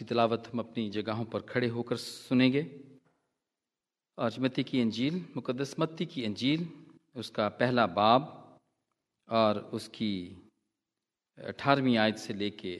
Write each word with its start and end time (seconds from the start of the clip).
दूसरी 0.00 0.08
तलावत 0.08 0.48
हम 0.48 0.58
अपनी 0.58 0.88
जगहों 0.90 1.24
पर 1.28 1.40
खड़े 1.44 1.68
होकर 1.68 1.96
सुनेंगे। 1.96 2.62
मत्ती 4.18 4.62
की 4.64 4.80
अंजील 4.80 5.14
मुकदस 5.36 5.74
मत्ती 5.78 6.06
की 6.06 6.24
अंजील, 6.24 6.68
उसका 7.16 7.48
पहला 7.60 7.86
बाब 7.92 8.22
और 9.28 9.58
उसकी 9.76 10.12
अठारहवीं 11.38 11.96
आयत 11.96 12.18
से 12.18 12.34
लेके 12.34 12.74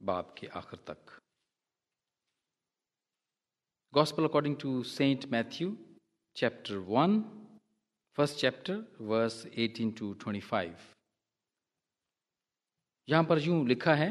बाब 0.00 0.34
के 0.38 0.46
आखिर 0.58 0.78
तक। 0.86 1.18
Gospel 3.92 4.24
according 4.24 4.56
to 4.56 4.82
Saint 4.84 5.26
Matthew 5.32 5.76
chapter 6.36 6.76
one 6.88 7.20
first 8.18 8.40
chapter 8.40 8.82
verse 9.02 9.44
18 9.58 9.92
to 9.98 10.14
25 10.24 10.90
यहाँ 13.08 13.24
पर 13.24 13.38
यूँ 13.38 13.66
लिखा 13.68 13.94
है 13.94 14.10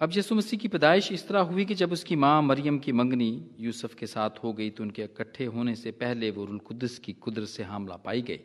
अब 0.00 0.10
यसु 0.12 0.34
मसीह 0.34 0.60
की 0.60 0.68
पैदाइश 0.68 1.12
इस 1.12 1.28
तरह 1.28 1.40
हुई 1.40 1.64
कि 1.64 1.74
जब 1.74 1.92
उसकी 1.92 2.16
माँ 2.16 2.42
मरियम 2.42 2.78
की 2.78 2.92
मंगनी 2.92 3.50
यूसुफ 3.60 3.94
के 3.94 4.06
साथ 4.06 4.30
हो 4.30 4.52
गई 4.52 4.70
तो 4.70 4.82
उनके 4.82 5.02
इकट्ठे 5.02 5.44
होने 5.44 5.74
से 5.74 5.90
पहले 5.90 6.30
वो 6.30 6.44
रुलकुदस 6.44 6.98
की 6.98 7.12
कुदरत 7.12 7.48
से 7.48 7.62
हमला 7.62 7.96
पाई 7.96 8.22
गई। 8.22 8.40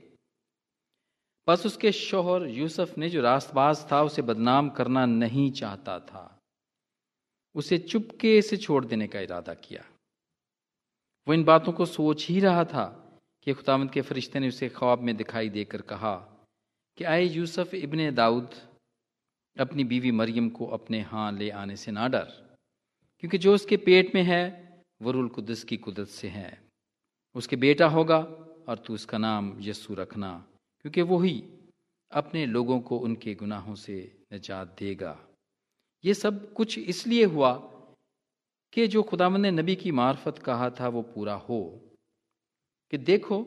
बस 1.47 1.65
उसके 1.65 1.91
शोहर 1.91 2.47
यूसुफ 2.47 2.97
ने 2.97 3.09
जो 3.09 3.21
रास्तबाज 3.21 3.91
था, 3.91 4.03
उसे 4.03 4.21
बदनाम 4.21 4.69
करना 4.69 5.05
नहीं 5.05 5.51
चाहता 5.51 5.99
था। 5.99 6.39
उसे 7.55 7.77
चुपके 7.77 8.41
से 8.41 8.57
छोड़ 8.57 8.85
देने 8.85 9.07
का 9.07 9.19
इरादा 9.19 9.53
किया। 9.53 9.85
वो 11.27 11.33
इन 11.33 11.43
बातों 11.43 11.73
को 11.73 11.85
सोच 11.85 12.27
ही 12.29 12.39
रहा 12.39 12.65
था 12.65 13.19
कि 13.43 13.53
खुदावंत 13.53 13.91
के 13.91 14.01
फरिश्ते 14.01 14.39
ने 14.39 14.47
उसे 14.47 14.69
ख्वाब 14.69 14.99
में 14.99 15.17
दिखाई 15.17 15.49
देकर 15.49 15.81
कहा 15.81 16.15
कि, 16.97 17.03
आए 17.03 17.23
यूसुफ 17.23 17.73
इब्ने 17.73 18.11
दाऊद 18.11 18.72
अपनी 19.57 19.83
बीवी 19.83 20.11
मरियम 20.11 20.49
को 20.49 20.65
अपने 20.65 21.01
हाँ 21.01 21.31
ले 21.31 21.49
आने 21.49 21.75
से 21.75 21.91
ना 21.91 22.07
डर, 22.07 22.57
क्योंकि 23.19 23.37
जो 23.37 23.53
उसके 23.53 23.77
पेट 23.77 24.15
में 24.15 24.23
है 24.23 24.43
वरुल 25.01 25.27
कुदस 25.27 25.63
की 25.63 25.77
कुदरत 25.77 26.07
से 26.07 26.27
है। 26.27 26.61
उसके 27.35 27.55
बेटा 27.55 27.87
होगा 27.87 28.17
और 28.67 28.83
तू 28.87 28.93
उसका 28.93 29.17
नाम 29.17 29.57
यस्सु 29.59 29.93
रखना, 29.93 30.45
क्योंकि 30.81 31.01
वही 31.01 31.43
अपने 32.11 32.45
लोगों 32.45 32.79
को 32.79 32.97
उनके 32.97 33.35
गुनाहों 33.35 33.75
से 33.75 34.21
निजात 34.31 34.75
देगा। 34.79 35.19
ये 36.03 36.13
सब 36.13 36.53
कुछ 36.53 36.79
इसलिए 36.79 37.25
हुआ 37.25 37.53
कि 38.73 38.87
जो 38.87 39.03
खुदावन 39.03 39.41
ने 39.41 39.51
नबी 39.51 39.75
की 39.75 39.91
मार्फत 39.91 40.37
कहा 40.37 40.69
था, 40.69 40.87
वो 40.87 41.01
पूरा 41.01 41.33
हो। 41.33 41.81
कि 42.91 42.97
देखो, 42.97 43.45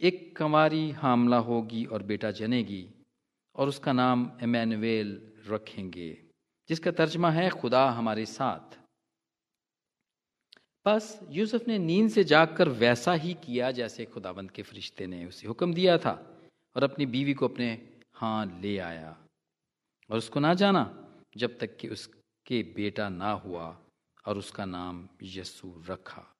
एक 0.00 0.36
कंवारी 0.36 0.90
हामला 0.90 1.38
होगी 1.38 1.84
और 1.84 2.02
बेटा 2.02 2.30
जनेगी, 2.30 2.88
और 3.56 3.68
उसका 3.68 3.92
नाम 3.92 4.30
एमैनुएल 4.42 5.32
रखेंगे, 5.48 6.24
जिसका 6.68 6.90
तर्जमा 6.90 7.30
है 7.30 7.50
खुदा 7.50 7.90
हमारे 7.90 8.26
साथ। 8.26 8.78
बस 10.86 11.20
यूसुफ 11.28 11.68
ने 11.68 11.78
नींद 11.78 12.10
से 12.10 12.24
जागकर 12.24 12.68
वैसा 12.68 13.12
ही 13.12 13.34
किया 13.34 13.70
जैसे 13.70 14.04
खुदाबंद 14.04 14.50
के 14.50 14.62
फरिश्ते 14.62 15.06
ने 15.06 15.26
उसे 15.26 15.46
हुक्म 15.46 15.74
दिया 15.74 15.98
था 15.98 16.40
और 16.76 16.84
अपनी 16.84 17.06
बीवी 17.06 17.34
को 17.34 17.48
अपने 17.48 17.98
हाँ 18.14 18.60
ले 18.60 18.78
आया। 18.78 19.16
और 20.10 20.18
उसको 20.18 20.40
ना 20.40 20.54
जाना 20.54 21.08
जब 21.36 21.58
तक 21.58 21.76
कि 21.76 21.88
उसके 21.88 22.62
बेटा 22.62 23.08
ना 23.08 23.30
हुआ 23.30 23.78
और 24.26 24.38
उसका 24.38 24.64
नाम 24.64 25.08
यस्सु 25.22 25.84
रखा। 25.88 26.34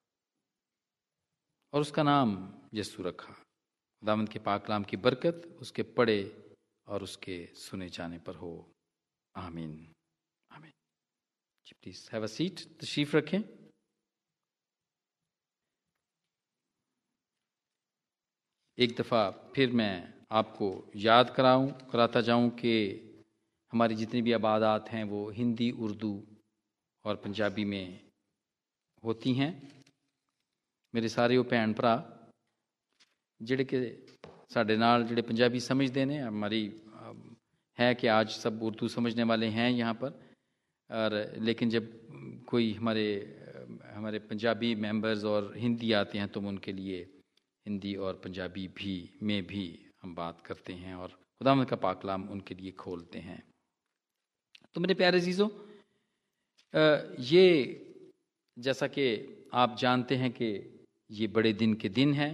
और 1.73 1.81
उसका 1.81 2.03
नाम 2.03 2.53
यस्सु 2.73 3.03
रखा। 3.03 3.33
खुदावंद 3.33 4.29
के 4.29 4.39
पाकलाम 4.39 4.83
की 4.83 4.97
बरकत 4.97 5.57
उसके 5.61 5.83
पड़े 5.83 6.49
और 6.87 7.03
उसके 7.03 7.49
सुने 7.55 7.89
जाने 7.89 8.17
पर 8.17 8.35
हो। 8.35 8.71
आमीन 9.38 9.72
आमीन 10.50 10.72
जी 11.66 11.74
प्लीज 11.82 12.08
हैव 12.12 12.22
अ 12.22 12.26
सीट 12.26 12.60
तशरीफ 12.80 13.14
रखें 13.14 13.38
एक 18.78 18.96
दफ़ा 19.00 19.30
फिर 19.54 19.72
मैं 19.72 19.94
आपको 20.32 20.70
याद 20.96 21.30
कराऊं 21.30 21.68
कराता 21.90 22.20
जाऊं 22.20 22.48
कि 22.50 22.74
हमारी 23.72 23.94
जितनी 23.94 24.22
भी 24.22 24.32
आबादात 24.32 24.88
हैं 24.88 25.04
वो 25.04 25.28
हिंदी 25.30 25.70
उर्दू 25.84 26.14
और 27.04 27.16
पंजाबी 27.16 27.64
में 27.64 27.86
होती 29.02 29.34
हैं 29.34 29.52
मेरे 30.94 31.08
सारे 31.08 31.38
वो 31.38 31.44
भैन 31.44 31.72
भरा 31.72 31.94
ਜਿਹੜੇ 33.40 33.64
ਕਿ 33.64 33.78
ਸਾਡੇ 34.50 34.76
ਨਾਲ 34.76 35.04
ਜਿਹੜੇ 35.04 35.22
ਪੰਜਾਬੀ 35.22 35.58
ਸਮਝਦੇ 35.60 36.04
ਨੇ 36.04 36.20
हमारी 36.20 36.60
है 37.79 37.93
कि 37.95 38.07
आज 38.09 38.29
सब 38.29 38.63
उर्दू 38.63 38.87
समझने 38.87 39.23
वाले 39.23 39.47
हैं 39.47 39.69
यहाँ 39.71 39.93
पर। 39.93 40.19
और 40.89 41.13
लेकिन 41.39 41.69
जब 41.69 41.91
कोई 42.47 42.73
हमारे 42.73 43.05
हमारे 43.93 44.19
पंजाबी 44.19 44.73
मेंबर्स 44.75 45.23
और 45.23 45.53
हिंदी 45.57 45.91
आते 45.93 46.17
हैं 46.17 46.27
तो 46.27 46.41
उनके 46.41 46.73
लिए 46.73 47.01
हिंदी 47.65 47.95
और 47.95 48.13
पंजाबी 48.23 48.67
भी, 48.67 49.19
में 49.23 49.45
भी 49.47 49.65
हम 50.01 50.15
बात 50.15 50.41
करते 50.41 50.73
हैं 50.73 50.95
और 50.95 51.09
खुदा 51.09 51.63
का 51.63 51.75
पाकलाम 51.75 52.27
उनके 52.29 52.55
लिए 52.55 52.71
खोलते 52.71 53.19
हैं। 53.19 53.41
तो 54.73 54.81
मेरे 54.81 54.93
प्यारे 54.93 55.21
चीज़ों 55.21 55.49
ये 57.23 57.45
जैसा 58.57 58.87
कि 58.87 59.05
आप 59.53 59.77
जानते 59.79 60.15
हैं 60.15 60.31
कि 60.31 60.49
ये 61.09 61.27
बड़े 61.27 61.53
दिन 61.53 61.73
के 61.73 61.89
दिन 61.89 62.13
हैं 62.13 62.33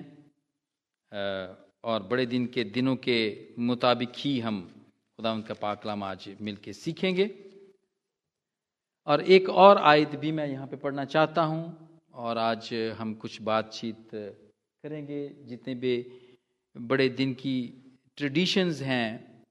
और 1.83 2.03
बड़े 2.03 2.25
दिन 2.25 2.45
के 2.47 2.63
दिनों 2.63 2.95
के 2.95 3.17
मुताबिक 3.59 4.11
ही 4.17 4.39
हम 4.39 4.57
खुदा 5.19 5.31
उनका 5.31 5.53
पाकलाम 5.53 6.03
आज 6.03 6.23
मिल 6.41 6.55
के 6.57 6.73
सीखेंगे। 6.73 7.25
और 9.07 9.21
एक 9.21 9.49
और 9.49 9.77
आयत 9.79 10.15
भी 10.15 10.31
मैं 10.31 10.47
यहाँ 10.47 10.67
पे 10.67 10.77
पढ़ना 10.77 11.05
चाहता 11.05 11.41
हूँ 11.43 11.63
और 12.13 12.37
आज 12.37 12.69
हम 12.99 13.13
कुछ 13.15 13.41
बातचीत 13.41 14.09
करेंगे। 14.13 15.27
जितने 15.47 15.75
भी 15.75 15.95
बड़े 16.75 17.07
दिन 17.11 17.33
की 17.33 17.55
ट्रेडिशंस 18.17 18.81
हैं, 18.81 19.43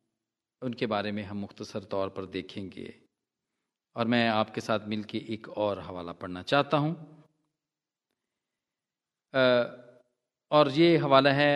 उनके 0.62 0.86
बारे 0.86 1.12
में 1.12 1.22
हम 1.22 1.38
मुख्तसर 1.38 1.84
तौर 1.86 2.08
पर 2.08 2.26
देखेंगे। 2.28 2.94
और 3.96 4.06
मैं 4.06 4.28
आपके 4.28 4.60
साथ 4.60 4.88
मिलके 4.88 5.18
एक 5.34 5.48
और 5.58 5.78
हवाला 5.80 6.12
पढ़ना 6.14 6.42
चाहता 6.44 6.76
हूँ। 6.76 6.94
और 10.50 10.70
ये 10.70 10.96
हवाला 10.96 11.32
है 11.32 11.54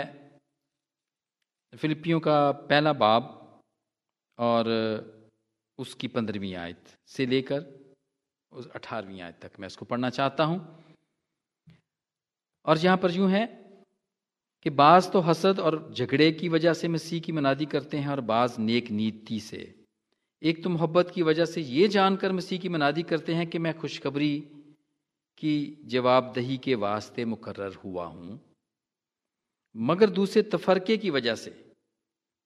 फिलिपियों 1.72 2.20
का 2.20 2.50
पहला 2.52 2.92
बाब। 2.94 3.34
और 4.38 4.70
उसकी 5.78 6.08
पंद्रहवीं 6.08 6.54
आयत 6.54 6.96
से 7.06 7.26
लेकर 7.26 7.64
उस 8.52 8.68
अठारहवीं 8.70 9.20
आयत 9.20 9.38
तक 9.42 9.60
मैं 9.60 9.66
इसको 9.66 9.84
पढ़ना 9.84 10.10
चाहता 10.10 10.44
हूँ। 10.44 10.58
और 12.66 12.78
यहाँ 12.78 12.96
पर 12.96 13.10
यूँ 13.10 13.30
है 13.30 13.46
कि 14.66 14.70
बाज 14.72 15.10
तो 15.12 15.20
हसद 15.20 15.60
और 15.60 15.92
झगड़े 15.92 16.30
की 16.32 16.48
वजह 16.48 16.72
से 16.72 16.88
मसीह 16.88 17.20
की 17.20 17.32
मनादी 17.32 17.66
करते 17.66 17.96
हैं 17.96 18.08
और 18.08 18.20
बाज 18.22 18.56
नेक 18.58 18.90
नीति 18.90 19.40
से। 19.40 19.74
एक 20.42 20.62
तो 20.64 20.70
मोहब्बत 20.70 21.10
की 21.10 21.22
वजह 21.22 21.44
से 21.44 21.60
ये 21.60 21.88
जानकर 21.88 22.32
मसीह 22.32 22.58
की 22.58 22.68
मनादी 22.68 23.02
करते 23.02 23.34
हैं 23.34 23.46
कि 23.46 23.58
मैं 23.58 23.78
खुशखबरी 23.78 24.38
की 25.38 25.82
जवाबदही 25.86 26.56
के 26.58 26.74
वास्ते 26.76 27.24
मुकर्र 27.24 27.72
हुआ 27.84 28.04
हूँ। 28.06 28.40
मगर 29.74 30.10
दूसरे 30.10 30.42
तफरके 30.42 30.96
की 30.96 31.10
वजह 31.10 31.34
से 31.34 31.50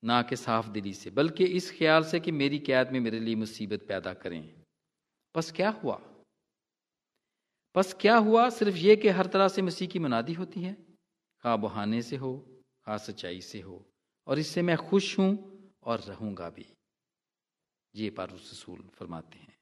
ना 0.04 0.22
कि 0.22 0.36
साफ़ 0.36 0.68
दिली 0.68 0.94
से, 0.94 1.10
बल्कि 1.10 1.44
इस 1.44 1.78
ख्याल 1.78 2.04
से 2.04 2.20
कि 2.20 2.30
मेरी 2.32 2.58
कैद 2.58 2.90
में 2.90 3.00
मेरे 3.00 3.20
लिए 3.20 3.34
मुसीबत 3.34 3.84
पैदा 3.88 4.14
करें। 4.14 4.62
बस 5.36 5.52
क्या 5.52 5.70
हुआ? 5.70 6.02
बस 7.76 7.96
क्या 8.00 8.16
हुआ 8.16 8.50
सिर्फ़ 8.50 8.76
ये 8.76 8.96
कि 8.96 9.08
हर 9.08 9.26
तरह 9.26 9.48
से 9.48 9.62
मसीह 9.62 9.88
की 9.88 9.98
मुनादी 9.98 10.32
होती 10.32 10.62
है? 10.62 10.76
खा 11.42 11.56
बहाने 11.56 12.02
से 12.02 12.16
हो, 12.16 12.62
खा 12.84 12.96
सच्चाई 12.96 13.41
से 13.41 13.60
हो, 13.60 13.84
और 14.26 14.38
इससे 14.38 14.62
मैं 14.62 14.76
खुश 14.76 15.18
हूँ 15.18 15.62
और 15.82 16.00
रहूँगा 16.00 16.50
भी। 16.50 16.66
ये 17.94 18.10
पारूस 18.10 18.50
रसूल 18.53 18.88
फरमाते 18.94 19.38
हैं। 19.38 19.59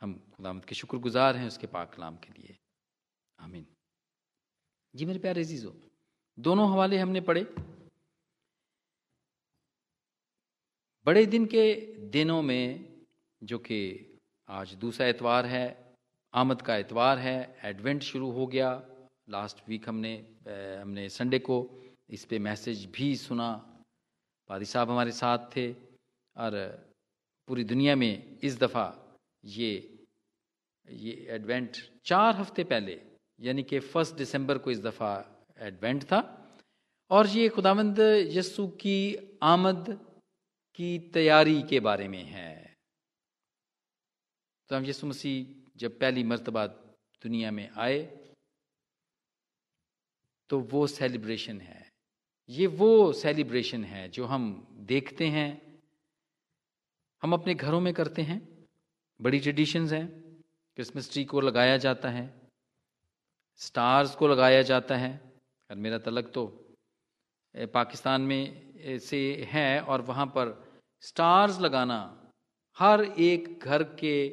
हम 0.00 0.32
खुदामद 0.36 0.64
के 0.64 0.74
शुक्रगुजार 0.74 1.36
हैं 1.36 1.46
उसके 1.46 1.66
पाक 1.66 1.94
कलाम 1.94 2.16
के 2.16 2.42
लिए। 2.42 2.58
आमीन। 3.40 3.66
जी, 4.96 5.04
मेरे 5.04 5.18
प्यारे 5.18 5.44
जीजो 5.44 5.80
दोनों 6.38 6.72
हवाले 6.72 6.98
हमने 6.98 7.20
पढ़े। 7.20 7.54
बड़े 11.06 11.24
दिन 11.26 11.44
के 11.46 11.62
दिनों 12.12 12.40
में 12.42 12.84
जो 13.42 13.58
कि 13.58 13.80
आज 14.48 14.74
दूसरा 14.74 15.06
एतवार 15.06 15.46
है, 15.46 15.94
आमद 16.34 16.62
का 16.62 16.76
एतवार 16.76 17.18
है, 17.18 17.56
एडवेंट 17.64 18.02
शुरू 18.02 18.30
हो 18.30 18.46
गया। 18.46 18.70
लास्ट 19.30 19.58
वीक 19.68 19.88
हमने 19.88 20.12
हमने 20.80 21.08
संडे 21.08 21.38
को 21.38 21.56
इस 22.10 22.24
पे 22.24 22.38
मैसेज 22.38 22.84
भी 22.94 23.14
सुना। 23.16 23.50
पादी 24.50 24.64
साहब 24.64 24.90
हमारे 24.90 25.12
साथ 25.12 25.46
थे 25.56 25.72
और 26.36 26.56
पूरी 27.48 27.64
दुनिया 27.64 27.96
में 27.96 28.38
इस 28.42 28.58
दफ़ा 28.58 28.86
ये 29.44 29.72
ये 30.86 31.12
एडवेंट 31.30 31.76
चार 32.04 32.34
हफ़्ते 32.36 32.64
पहले, 32.64 33.00
यानी 33.38 33.62
कि 33.62 33.78
फ़र्स्ट 33.80 34.14
दिसंबर 34.16 34.58
को 34.58 34.70
इस 34.70 34.80
दफ़ा 34.82 35.12
एडवेंट 35.62 36.04
था। 36.04 36.20
और 37.10 37.26
ये 37.28 37.48
खुदावंद 37.48 37.98
यस्सु 38.30 38.66
की 38.80 38.98
आमद 39.42 39.98
की 40.80 40.98
तैयारी 40.98 41.62
के 41.62 41.80
बारे 41.80 42.08
में 42.08 42.22
है। 42.24 42.76
तो 44.68 44.76
हम 44.76 44.84
यसु 44.84 45.06
मसीह 45.06 45.72
जब 45.76 45.98
पहली 45.98 46.22
मरतबा 46.24 46.66
दुनिया 46.66 47.50
में 47.50 47.70
आए 47.70 47.98
तो 50.50 50.60
वो 50.60 50.86
सेलिब्रेशन 50.86 51.60
है। 51.60 51.90
ये 52.48 52.66
वो 52.66 53.12
सेलिब्रेशन 53.12 53.84
है 53.84 54.08
जो 54.08 54.24
हम 54.24 54.66
देखते 54.70 55.26
हैं, 55.26 55.82
हम 57.22 57.32
अपने 57.32 57.54
घरों 57.54 57.80
में 57.80 57.94
करते 57.94 58.22
हैं। 58.22 58.66
बड़ी 59.20 59.40
ट्रेडिशंस 59.40 59.92
हैं। 59.92 60.08
क्रिसमस 60.76 61.12
ट्री 61.12 61.24
को 61.24 61.40
लगाया 61.40 61.76
जाता 61.76 62.10
है। 62.10 62.48
स्टार्स 63.56 64.14
को 64.14 64.28
लगाया 64.28 64.62
जाता 64.62 64.96
है। 64.96 65.32
और 65.70 65.76
मेरा 65.76 65.98
तलक 65.98 66.32
तो 66.32 66.74
पाकिस्तान 67.56 68.22
में 68.22 68.98
से 68.98 69.44
है 69.44 69.80
और 69.80 70.00
वहाँ 70.00 70.26
पर 70.26 70.69
स्टार्स 71.02 71.60
लगाना 71.60 71.98
हर 72.76 73.02
एक 73.02 73.58
घर 73.62 73.82
के 73.82 74.28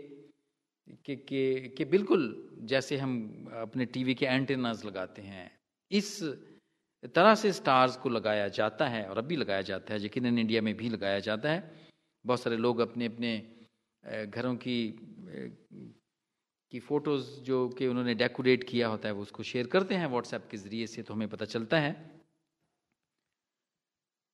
के 1.05 1.15
के, 1.15 1.69
के 1.69 1.85
बिल्कुल 1.85 2.23
जैसे 2.63 2.97
हम 2.97 3.13
अपने 3.61 3.85
टीवी 3.85 4.15
के 4.15 4.25
एंटेनाज 4.25 4.85
लगाते 4.85 5.21
हैं 5.21 5.51
इस 5.91 6.21
तरह 7.15 7.35
से 7.35 7.51
स्टार्स 7.53 7.95
को 7.97 8.09
लगाया 8.09 8.47
जाता 8.47 8.87
है 8.87 9.03
और 9.05 9.17
अभी 9.17 9.35
लगाया 9.35 9.61
जाता 9.61 9.93
है 9.93 10.03
यकीन 10.05 10.37
इंडिया 10.39 10.61
में 10.61 10.73
भी 10.77 10.89
लगाया 10.89 11.19
जाता 11.19 11.49
है। 11.49 11.71
बहुत 12.25 12.41
सारे 12.41 12.57
लोग 12.57 12.79
अपने 12.79 13.05
अपने 13.05 13.31
घरों 14.25 14.55
की 14.55 14.77
की 16.71 16.79
फ़ोटोज़ 16.79 17.27
जो 17.41 17.67
कि 17.69 17.87
उन्होंने 17.87 18.13
डेकोरेट 18.15 18.63
किया 18.63 18.87
होता 18.87 19.07
है 19.07 19.13
वो 19.13 19.21
उसको 19.21 19.43
शेयर 19.43 19.67
करते 19.67 19.95
हैं 19.95 20.07
व्हाट्सएप 20.07 20.47
के 20.51 20.57
ज़रिए 20.57 20.87
से 20.87 21.01
तो 21.03 21.13
हमें 21.13 21.27
पता 21.29 21.45
चलता 21.45 21.79
है। 21.79 21.95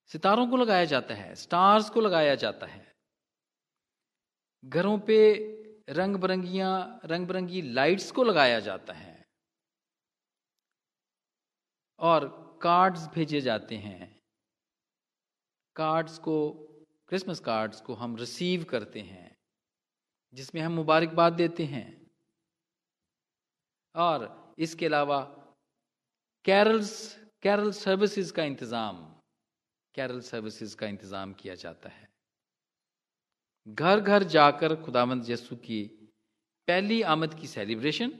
सितारों 0.05 0.47
को 0.47 0.57
लगाया 0.57 0.85
जाता 0.85 1.13
है, 1.13 1.35
स्टार्स 1.35 1.89
को 1.89 2.01
लगाया 2.01 2.35
जाता 2.35 2.65
है। 2.65 2.95
घरों 4.65 4.99
पे 4.99 5.33
रंग 5.89 6.15
बिरंगिया 6.15 6.99
रंग 7.05 7.27
बिरंगी 7.27 7.61
लाइट्स 7.61 8.11
को 8.11 8.23
लगाया 8.23 8.59
जाता 8.59 8.93
है। 8.93 9.25
और 11.99 12.43
कार्ड्स 12.63 13.07
भेजे 13.07 13.41
जाते 13.41 13.77
हैं। 13.77 14.21
कार्ड्स 15.75 16.19
को, 16.19 16.51
क्रिसमस 17.07 17.39
कार्ड्स 17.39 17.81
को 17.81 17.93
हम 17.93 18.15
रिसीव 18.15 18.63
करते 18.63 19.01
हैं, 19.01 19.37
जिसमें 20.33 20.61
हम 20.61 20.71
मुबारकबाद 20.71 21.33
देते 21.33 21.65
हैं। 21.65 22.11
और 23.95 24.53
इसके 24.59 24.85
अलावा 24.85 25.21
कैरल्स, 26.45 27.19
कैरल 27.41 27.71
सर्विसेज़ 27.71 28.33
का 28.33 28.43
इंतज़ाम 28.43 29.12
कैरल 29.95 30.21
सर्विसेज़ 30.21 30.75
का 30.75 30.87
इंतज़ाम 30.87 31.33
किया 31.33 31.55
जाता 31.55 31.89
है। 31.89 32.09
घर 33.67 33.99
घर 33.99 34.23
जाकर 34.23 34.75
खुदावंद 34.75 35.29
यसु 35.29 35.55
की 35.55 35.83
पहली 36.67 37.01
आमद 37.01 37.33
की 37.33 37.47
सेलिब्रेशन 37.47 38.13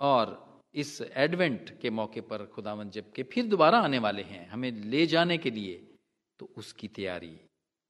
और 0.00 0.60
इस 0.74 1.00
एडवेंट 1.00 1.78
के 1.80 1.90
मौके 1.90 2.20
पर 2.20 2.44
खुदावंद 2.46 2.90
जब 2.90 3.12
के 3.12 3.22
फिर 3.22 3.46
दोबारा 3.46 3.78
आने 3.80 3.98
वाले 3.98 4.22
हैं, 4.22 4.48
हमें 4.48 4.70
ले 4.70 5.06
जाने 5.06 5.38
के 5.38 5.50
लिए 5.50 5.76
तो 6.40 6.50
उसकी 6.56 6.88
तैयारी 6.88 7.40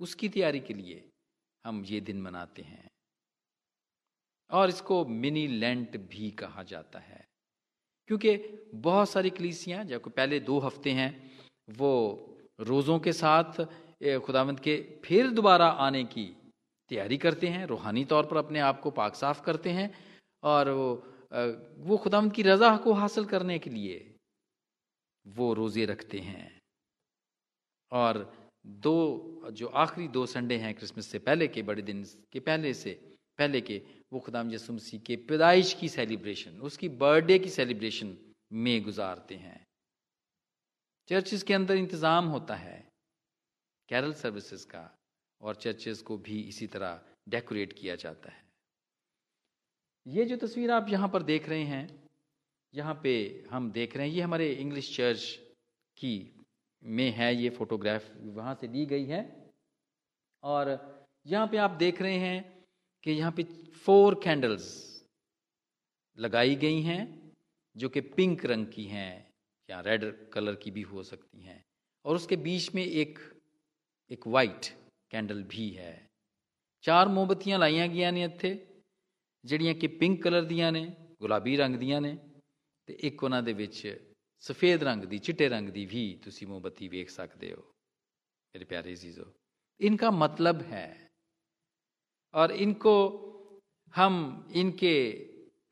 उसकी 0.00 0.28
तैयारी 0.28 0.60
के 0.60 0.74
लिए 0.74 1.08
हम 1.64 1.84
ये 1.84 2.00
दिन 2.00 2.20
मनाते 2.22 2.62
हैं। 2.62 2.86
और 4.50 4.68
इसको 4.68 5.04
मिनी 5.04 5.46
लेंट 5.46 5.96
भी 5.96 6.30
कहा 6.30 6.62
जाता 6.62 6.98
है। 6.98 7.26
क्योंकि 8.08 8.36
बहुत 8.74 9.10
सारी 9.10 9.30
कलीसियाँ, 9.30 9.84
जब 9.84 10.08
पहले 10.08 10.40
दो 10.40 10.58
हफ़्ते 10.58 10.90
हैं, 10.90 11.10
वो 11.70 12.27
रोज़ों 12.58 12.98
के 12.98 13.12
साथ 13.12 13.64
खुदावंत 14.20 14.60
के 14.60 14.76
फिर 15.04 15.30
दोबारा 15.30 15.66
आने 15.66 16.04
की 16.04 16.24
तैयारी 16.90 17.16
करते 17.18 17.46
हैं, 17.46 17.66
रूहानी 17.66 18.04
तौर 18.04 18.26
पर 18.26 18.36
अपने 18.36 18.58
आप 18.60 18.80
को 18.80 18.90
पाक 18.90 19.14
साफ़ 19.14 19.42
करते 19.42 19.70
हैं 19.70 19.90
और 20.42 20.70
वो 20.70 20.90
वो 21.78 21.96
खुदावंत 21.96 22.32
की 22.34 22.42
रज़ा 22.42 22.76
को 22.76 22.92
हासिल 22.92 23.24
करने 23.24 23.58
के 23.58 23.70
लिए 23.70 24.14
वो 25.26 25.52
रोज़े 25.54 25.84
रखते 25.84 26.18
हैं। 26.18 26.60
और 27.92 28.32
दो, 28.66 29.50
जो 29.52 29.66
आखिरी 29.66 30.08
दो 30.08 30.24
संडे 30.26 30.56
हैं 30.56 30.74
क्रिसमस 30.74 31.06
से 31.06 31.18
पहले 31.18 31.48
के, 31.48 31.62
बड़े 31.62 31.82
दिन 31.82 32.02
के 32.32 32.40
पहले 32.40 32.72
से 32.74 32.98
पहले 33.38 33.60
के, 33.60 33.80
वो 34.12 34.20
खुदाम 34.20 34.50
यसुमसी 34.50 34.98
के 34.98 35.16
पैदाइश 35.28 35.72
की 35.74 35.88
सेलिब्रेशन, 35.88 36.60
उसकी 36.60 36.88
बर्थडे 36.88 37.38
की 37.38 37.48
सेलिब्रेशन 37.50 38.16
में 38.52 38.82
गुजारते 38.82 39.34
हैं। 39.34 39.67
चर्चिस 41.08 41.42
के 41.42 41.54
अंदर 41.54 41.76
इंतज़ाम 41.76 42.26
होता 42.26 42.54
है, 42.54 42.88
कैरल 43.88 44.12
सर्विसेज़ 44.12 44.66
का, 44.66 44.98
और 45.40 45.54
चर्चेस 45.54 46.02
को 46.02 46.16
भी 46.16 46.40
इसी 46.40 46.66
तरह 46.66 47.00
डेकोरेट 47.28 47.72
किया 47.72 47.94
जाता 47.96 48.30
है। 48.30 48.42
ये 50.06 50.24
जो 50.24 50.36
तस्वीर 50.36 50.70
आप 50.70 50.88
यहाँ 50.88 51.08
पर 51.08 51.22
देख 51.22 51.48
रहे 51.48 51.62
हैं, 51.62 52.08
यहाँ 52.74 53.00
पे 53.02 53.44
हम 53.50 53.70
देख 53.70 53.96
रहे 53.96 54.08
हैं, 54.08 54.14
ये 54.14 54.22
हमारे 54.22 54.52
इंग्लिश 54.52 54.96
चर्च 54.96 55.24
की 55.96 56.44
में 56.82 57.10
है, 57.10 57.34
ये 57.34 57.50
फोटोग्राफ 57.50 58.10
वहाँ 58.16 58.54
से 58.54 58.68
ली 58.68 58.86
गई 58.86 59.04
है। 59.04 59.22
और 60.42 60.70
यहाँ 61.26 61.46
पे 61.46 61.56
आप 61.56 61.70
देख 61.70 62.02
रहे 62.02 62.18
हैं 62.18 62.64
कि 63.04 63.10
यहाँ 63.10 63.32
पे 63.32 63.42
फोर 63.84 64.20
कैंडल्स 64.24 64.68
लगाई 66.18 66.54
गई 66.56 66.82
हैं, 66.82 67.32
जो 67.76 67.88
कि 67.88 68.00
पिंक 68.00 68.44
रंग 68.46 68.66
की 68.66 68.84
हैं। 68.84 69.27
या 69.69 69.79
रेड 69.79 70.05
कलर 70.29 70.55
की 70.55 70.71
भी 70.71 70.81
हो 70.83 71.03
सकती 71.03 71.41
हैं 71.41 71.63
और 72.05 72.15
उसके 72.15 72.35
बीच 72.37 72.73
में 72.75 72.83
एक 72.83 73.19
एक 74.11 74.27
वाइट 74.27 74.65
कैंडल 75.11 75.43
भी 75.43 75.69
है 75.69 75.93
चार 76.83 77.07
मोमबत्तियां 77.07 77.59
लाइया 77.59 77.87
गई 77.87 78.11
ने 78.11 78.23
ਇੱਥੇ 78.23 78.57
ਜਿਹੜੀਆਂ 79.43 79.73
ਕਿ 79.73 79.87
ਪਿੰਕ 79.99 80.21
ਕਲਰ 80.23 80.43
ਦੀਆਂ 80.45 80.71
ਨੇ 80.71 80.85
ਗੁਲਾਬੀ 81.21 81.55
ਰੰਗ 81.57 81.75
ਦੀਆਂ 81.75 82.01
ਨੇ 82.01 82.17
ਤੇ 82.87 82.93
ਇੱਕ 83.01 83.23
ਉਹਨਾਂ 83.23 83.41
ਦੇ 83.43 83.53
ਵਿੱਚ 83.53 83.77
ਸਫੇਦ 84.43 84.83
ਰੰਗ 84.83 85.03
ਦੀ 85.03 85.17
ਚਿੱਟੇ 85.17 85.49
ਰੰਗ 85.49 85.69
ਦੀ 85.69 85.85
ਵੀ 85.85 86.13
ਤੁਸੀਂ 86.23 86.47
ਮੋਮਬੱਤੀ 86.47 86.87
ਵੇਖ 86.87 87.09
ਸਕਦੇ 87.09 87.53
ਹੋ 87.53 87.73
मेरे 88.55 88.65
प्यारे 88.65 88.95
जीजो 88.95 89.23
इनका 89.79 90.09
मतलब 90.13 90.61
है 90.61 90.87
और 92.33 92.51
इनको 92.55 92.93
हम 93.93 94.17
इनके 94.55 94.95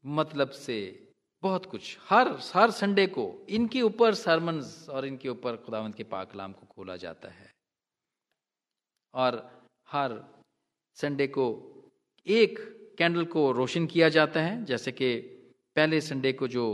मतलब 0.04 0.50
से 0.56 0.78
बहुत 1.43 1.67
कुछ। 1.67 1.99
हर 2.03 2.29
हर 2.55 2.71
संडे 2.71 3.07
को 3.07 3.47
इनके 3.49 3.83
ऊपर 3.83 4.15
सरमन्स 4.15 4.89
और 4.89 5.07
इनके 5.07 5.29
ऊपर 5.29 5.57
खुदावंत 5.57 5.95
के 5.95 6.05
पाकलाम 6.05 6.53
को 6.53 6.67
खोला 6.67 6.97
जाता 6.97 7.29
है। 7.29 7.55
और 9.15 9.63
हर 9.89 10.25
संडे 10.95 11.27
को 11.27 11.47
एक 12.27 12.59
कैंडल 12.99 13.25
को 13.25 13.53
रोशन 13.53 13.87
किया 13.87 14.09
जाता 14.09 14.41
है, 14.41 14.65
जैसे 14.65 14.93
कि 14.93 15.19
पहले 15.77 16.01
संडे 16.01 16.33
को 16.33 16.49
जो 16.49 16.65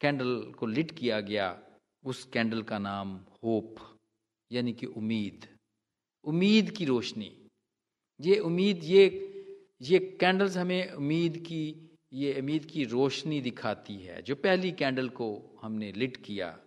कैंडल 0.00 0.52
को 0.58 0.66
लिट 0.66 0.90
किया 0.90 1.20
गया, 1.20 1.62
उस 2.04 2.24
कैंडल 2.24 2.62
का 2.62 2.78
नाम 2.78 3.20
होप 3.44 3.98
यानी 4.52 4.72
कि 4.72 4.86
उम्मीद। 4.86 5.58
उम्मीद 6.24 6.70
की 6.70 6.84
रोशनी। 6.84 7.48
ये 8.20 8.38
उम्मीद, 8.38 8.84
ये 8.84 9.30
ये 9.82 9.98
कैंडल्स 10.20 10.56
हमें 10.56 10.92
उम्मीद 10.92 11.36
की 11.38 11.83
ये 12.14 12.40
उम्मीद 12.40 12.64
की 12.64 12.84
रोशनी 12.84 13.40
दिखाती 13.40 13.96
है, 13.96 14.22
जो 14.22 14.34
पहली 14.34 14.72
कैंडल 14.72 15.08
को 15.08 15.58
हमने 15.62 15.92
लिट 15.92 16.16
किया। 16.16 16.60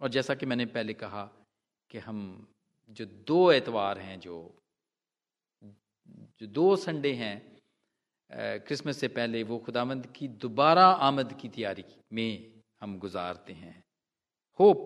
और 0.00 0.08
जैसा 0.08 0.34
कि 0.34 0.46
मैंने 0.46 0.66
पहले 0.66 0.94
कहा 0.94 1.24
कि 1.90 1.98
हम 1.98 2.48
जो 2.90 3.04
दो 3.04 3.52
एतवार 3.52 3.98
हैं, 3.98 4.20
जो 4.20 4.58
जो 6.38 6.46
दो 6.46 6.76
संडे 6.76 7.12
हैं 7.12 7.58
क्रिसमस 8.32 8.98
से 8.98 9.08
पहले 9.08 9.42
वो 9.42 9.58
खुदामंद 9.58 10.06
की 10.06 10.28
दोबारा 10.28 10.86
आमद 10.86 11.32
की 11.40 11.48
तैयारी 11.48 11.84
में 12.12 12.60
हम 12.80 12.98
गुजारते 12.98 13.52
हैं। 13.52 13.84
होप, 14.60 14.78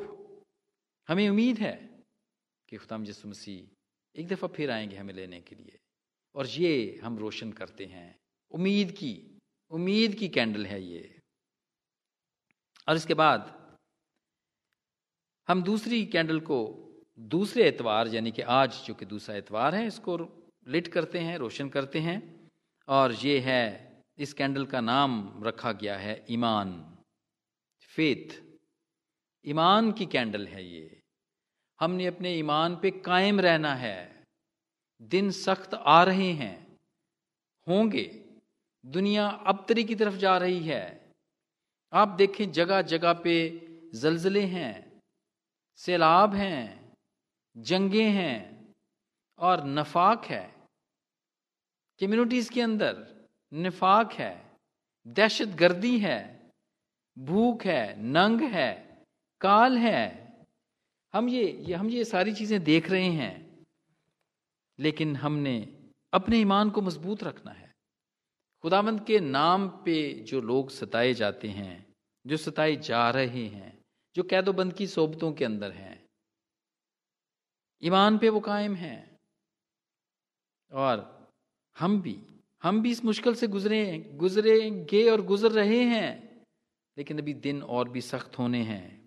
हमें 1.09 1.29
उम्मीद 1.29 1.59
है 1.59 2.05
कि 2.69 2.77
खुदाम 2.77 3.05
यसु 3.05 3.29
मसीह 3.29 4.21
एक 4.21 4.29
दफ़ा 4.29 4.49
फिर 4.49 4.71
आएँगे 4.71 4.97
हमें 4.97 5.15
लेने 5.15 5.41
के 5.41 5.55
लिए। 5.55 5.79
और 6.35 6.47
ये 6.47 7.01
हम 7.05 7.19
रोशन 7.19 7.53
करते 7.53 7.87
हैं 7.87 8.17
उम्मीद 8.51 8.93
की। 8.93 9.38
उम्मीद 9.71 10.15
की 10.15 10.29
कैंडल 10.29 10.67
है 10.67 10.83
ये। 10.83 11.21
और 12.89 12.97
इसके 12.97 13.15
बाद 13.15 13.59
हम 15.49 15.63
दूसरी 15.63 16.07
कैंडल 16.07 16.41
को 16.41 16.89
दूसरे 17.19 17.69
एतवार, 17.69 18.09
यानी 18.09 18.33
कि 18.33 18.43
आज 18.43 18.85
जो 18.85 18.95
कि 18.95 19.07
दूसरा 19.07 19.37
एतवार 19.37 19.75
है, 19.75 19.87
इसको 19.87 20.17
लिट 20.69 20.89
करते 20.89 21.19
हैं, 21.19 21.39
रोशन 21.39 21.69
करते 21.69 21.99
हैं। 21.99 22.51
और 22.89 23.13
ये 23.13 23.41
है, 23.41 23.89
इस 24.19 24.33
कैंडल 24.33 24.67
का 24.67 24.81
नाम 24.81 25.45
रखा 25.45 25.73
गया 25.73 25.99
है 25.99 26.27
ईमान 26.31 26.99
फेथ 27.83 28.43
ईमान 29.47 29.93
की 29.93 30.07
कैंडल 30.07 30.47
है 30.47 30.65
ये। 30.65 31.01
हमने 31.81 32.07
अपने 32.07 32.35
ईमान 32.35 32.77
पे 32.77 32.91
कायम 32.91 33.41
रहना 33.41 33.75
है। 33.75 34.25
दिन 35.03 35.31
सख्त 35.31 35.75
आ 35.75 36.05
रहे 36.05 36.33
हैं। 36.33 36.77
होंगे। 37.69 38.28
दुनिया 38.85 39.27
अबतरी 39.47 39.85
की 39.85 39.95
तरफ़ 39.95 40.15
जा 40.17 40.37
रही 40.39 40.61
है। 40.61 40.85
आप 41.93 42.09
देखें 42.19 42.51
जगह 42.53 42.83
जगह 42.85 43.13
पे 43.25 43.35
जलजले 43.95 44.43
हैं 44.47 44.75
सैलाब 45.81 46.35
हैं 46.35 46.95
जंगे 47.57 48.05
हैं 48.11 48.37
और 49.39 49.65
नफाक 49.69 50.25
है। 50.25 50.43
कम्युनिटीज 52.01 52.49
के 52.49 52.61
अंदर 52.61 53.05
निफाक 53.53 54.13
है 54.13 54.33
दहशत 55.07 55.49
गर्दी 55.59 55.99
है 55.99 56.19
भूख 57.17 57.65
है 57.67 57.85
नंग 58.03 58.41
है 58.53 58.71
काल 59.41 59.79
है। 59.79 60.03
हम 61.15 61.29
ये, 61.29 61.45
ये 61.45 61.75
हम 61.75 61.89
ये 61.91 62.05
सारी 62.05 62.33
चीज़ें 62.35 62.63
देख 62.65 62.91
रहे 62.91 63.11
हैं 63.13 63.65
लेकिन 64.79 65.17
हमने 65.17 65.57
अपने 66.13 66.39
ईमान 66.41 66.71
को 66.71 66.81
मज़बूत 66.83 67.25
रखना 67.25 67.51
है। 67.53 67.68
खुदावंद 68.63 69.05
के 69.05 69.21
नाम 69.21 69.69
पे 69.69 70.13
जो 70.13 70.41
लोग 70.41 70.71
सताए 70.71 71.15
जाते 71.15 71.49
हैं, 71.49 71.95
जो 72.27 72.37
सताए 72.37 72.77
जा 72.77 73.11
रहे 73.11 73.47
हैं, 73.47 73.85
जो 74.17 74.23
कैदोबंद 74.23 74.73
की 74.73 74.87
सोबतों 74.87 75.33
के 75.33 75.45
अंदर 75.45 75.73
हैं, 75.73 76.07
ईमान 77.83 78.19
पे 78.19 78.29
वो 78.29 78.41
कायम 78.41 78.75
है। 78.75 79.19
और 80.73 81.29
हम 81.79 82.03
भी 82.03 82.23
हम 82.63 82.83
भी 82.83 82.91
इस 82.91 83.05
मुश्किल 83.05 83.35
से 83.35 83.47
गुजरे, 83.47 83.99
गुजरेंगे 83.99 85.11
और 85.11 85.23
गुजर 85.23 85.53
रहे 85.53 85.85
हैं, 85.85 86.43
लेकिन 86.99 87.19
अभी 87.19 87.35
दिन 87.35 87.63
और 87.63 87.89
भी 87.89 88.01
सख्त 88.01 88.39
होने 88.39 88.63
हैं। 88.63 89.07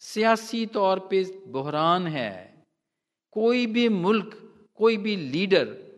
सियासी 0.00 0.66
तौर 0.66 1.00
पे 1.00 1.42
बहरान 1.46 2.06
है। 2.06 2.62
कोई 3.30 3.66
भी 3.66 3.88
मुल्क, 3.88 4.48
कोई 4.74 4.96
भी 4.96 5.16
लीडर 5.16 5.91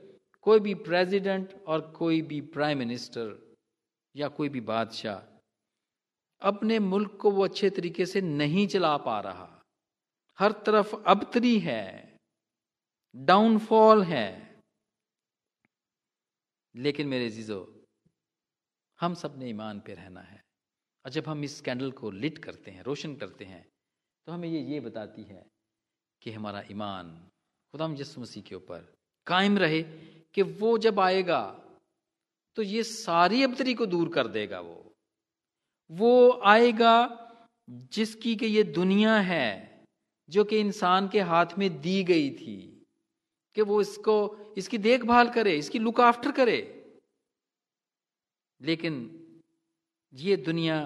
कोई 0.44 0.60
भी 0.60 0.74
प्रेसिडेंट 0.74 1.64
और 1.66 1.92
कोई 1.92 2.22
भी 2.22 2.40
प्राइम 2.40 2.78
मिनिस्टर 2.78 3.56
या 4.16 4.28
कोई 4.28 4.48
भी 4.48 4.60
बादशाह 4.60 5.40
अपने 6.40 6.78
मुल्क 6.78 7.18
को 7.20 7.30
वो 7.30 7.44
अच्छे 7.44 7.70
तरीके 7.70 8.06
से 8.06 8.20
नहीं 8.20 8.66
चला 8.68 8.96
पा 8.96 9.20
रहा। 9.20 9.62
हर 10.38 10.52
तरफ़ 10.52 10.96
अबतरी 11.06 11.58
है 11.58 12.16
डाउनफॉल 13.16 14.02
है। 14.02 14.60
लेकिन 16.76 17.08
मेरे 17.08 17.30
जीजो 17.30 17.86
हम 19.00 19.14
सबने 19.14 19.48
ईमान 19.48 19.80
पे 19.80 19.94
रहना 19.94 20.20
है। 20.20 20.44
और 21.04 21.10
जब 21.10 21.24
हम 21.26 21.44
इस 21.44 21.60
कैंडल 21.60 21.92
को 21.92 22.10
लिट 22.10 22.38
करते 22.38 22.70
हैं, 22.70 22.82
रोशन 22.82 23.16
करते 23.16 23.44
हैं 23.44 23.68
तो 24.26 24.32
हमें 24.32 24.48
ये 24.48 24.60
ये 24.60 24.80
बताती 24.80 25.22
है 25.22 25.46
कि 26.22 26.32
हमारा 26.32 26.62
ईमान 26.70 27.30
खुदा 27.72 27.94
जिस 27.94 28.18
मसीह 28.18 28.42
के 28.42 28.54
ऊपर 28.54 28.96
कायम 29.26 29.58
रहे 29.58 30.14
कि 30.34 30.42
वो 30.42 30.76
जब 30.78 31.00
आएगा 31.00 31.42
तो 32.56 32.62
ये 32.62 32.82
सारी 32.82 33.42
अबतरी 33.42 33.74
को 33.74 33.86
दूर 33.86 34.08
कर 34.08 34.26
देगा 34.28 34.60
वो। 34.60 34.92
वो 35.90 36.30
आएगा 36.44 36.96
जिसकी 37.92 38.34
कि 38.36 38.46
ये 38.46 38.62
दुनिया 38.62 39.14
है, 39.16 39.84
जो 40.28 40.44
कि 40.44 40.58
इंसान 40.58 41.08
के 41.08 41.20
हाथ 41.20 41.58
में 41.58 41.80
दी 41.80 42.02
गई 42.04 42.30
थी, 42.30 42.86
कि 43.56 43.62
वो 43.62 43.80
इसको, 43.80 44.36
इसकी 44.56 44.78
देखभाल 44.78 45.28
करे, 45.28 45.56
इसकी 45.56 45.78
लुक 45.78 46.00
आफ्टर 46.00 46.32
करे। 46.32 46.58
लेकिन 48.60 48.94
ये 50.12 50.36
दुनिया 50.36 50.78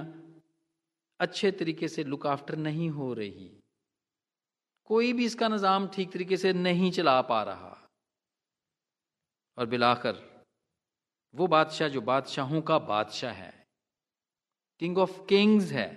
अच्छे 1.21 1.51
तरीके 1.51 1.89
से 1.89 2.05
लुक 2.05 2.27
आफ्टर 2.27 2.57
नहीं 2.57 2.91
हो 2.91 3.13
रही। 3.15 3.51
कोई 4.91 5.13
भी 5.13 5.25
इसका 5.25 5.49
निज़ाम 5.49 5.89
ठीक 5.89 6.13
तरीके 6.13 6.37
से 6.37 6.53
नहीं 6.53 6.91
चला 6.91 7.21
पा 7.23 7.43
रहा। 7.43 7.88
और 9.59 9.67
बिलाकर, 9.67 10.17
वो 11.35 11.47
बादशाह 11.47 11.89
जो 11.89 12.01
बादशाहों 12.01 12.61
का 12.63 12.79
बादशाह 12.79 13.33
है 13.33 13.53
किंग 14.81 14.99
ऑफ़ 14.99 15.21
किंग्स 15.27 15.71
है, 15.73 15.89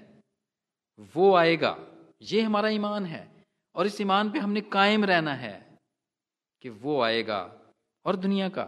वो 1.15 1.33
आएगा। 1.35 1.77
ये 2.21 2.41
हमारा 2.41 2.69
ईमान 2.69 3.05
है 3.05 3.45
और 3.75 3.85
इस 3.85 3.99
ईमान 4.01 4.31
पे 4.31 4.39
हमने 4.39 4.61
कायम 4.61 5.05
रहना 5.05 5.33
है 5.33 5.53
कि 6.63 6.69
वो 6.69 6.99
आएगा 7.01 7.39
और 8.05 8.15
दुनिया 8.15 8.49
का, 8.49 8.63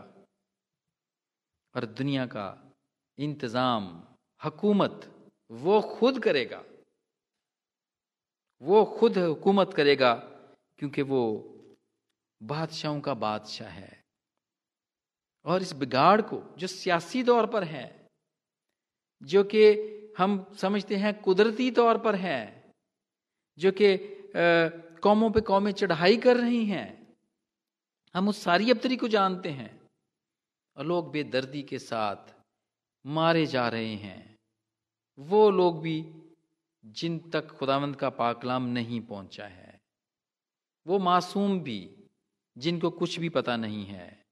और 1.76 1.86
दुनिया 1.86 2.26
का 2.26 2.76
इंतज़ाम, 3.18 4.04
हकूमत 4.42 5.10
वो 5.52 5.82
खुद 5.82 6.20
करेगा। 6.24 6.64
वो 8.62 8.84
खुद 9.00 9.18
हुकूमत 9.18 9.74
करेगा 9.74 10.14
क्योंकि 10.80 11.02
वो 11.02 11.24
बादशाहों 12.42 13.00
का 13.02 13.14
बादशाह 13.14 13.70
है। 13.70 14.03
और 15.46 15.62
इस 15.62 15.74
बिगाड़ 15.74 16.22
को, 16.22 16.42
जो 16.58 16.68
सियासी 16.68 17.24
तौर 17.24 17.46
पर 17.46 17.64
है, 17.64 18.10
जो 19.22 19.44
कि 19.44 19.64
हम 20.18 20.46
समझते 20.62 20.96
हैं 20.96 21.14
कुदरती 21.22 21.70
तौर 21.72 21.98
पर 21.98 22.16
है, 22.16 22.74
जो 23.58 23.72
कि 23.72 23.98
कौमों 25.04 25.30
पे 25.32 25.42
कौमें 25.42 25.72
चढ़ाई 25.72 26.18
कर 26.18 26.38
रही 26.38 26.66
हैं, 26.66 27.16
हम 28.16 28.28
उस 28.30 28.42
सारी 28.44 28.72
अबतरी 28.72 28.98
को 28.98 29.08
जानते 29.08 29.50
हैं 29.50 29.80
और 30.78 30.86
लोग 30.86 31.12
बेदर्दी 31.12 31.62
के 31.64 31.80
साथ 31.80 32.34
मारे 33.06 33.46
जा 33.46 33.68
रहे 33.68 33.96
हैं। 33.96 34.36
वो 35.18 35.50
लोग 35.50 35.82
भी 35.82 36.04
जिन 36.84 37.20
तक 37.34 37.48
खुदावंद 37.50 37.96
का 37.96 38.10
पाकलाम 38.10 38.64
नहीं 38.64 39.02
पहुँचा 39.02 39.46
है, 39.46 39.80
वो 40.86 41.00
मासूम 41.00 41.60
भी 41.60 41.90
जिनको 42.58 42.90
कुछ 42.92 43.20
भी 43.20 43.30
पता 43.30 43.56
नहीं 43.58 43.86
है। 43.86 44.23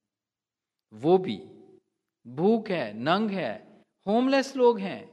वो 0.94 1.18
भी। 1.18 1.38
भूख 2.28 2.70
है, 2.70 2.94
नंग 2.94 3.32
है 3.32 3.84
होमलेस 4.08 4.56
लोग 4.56 4.80
हैं। 4.80 5.12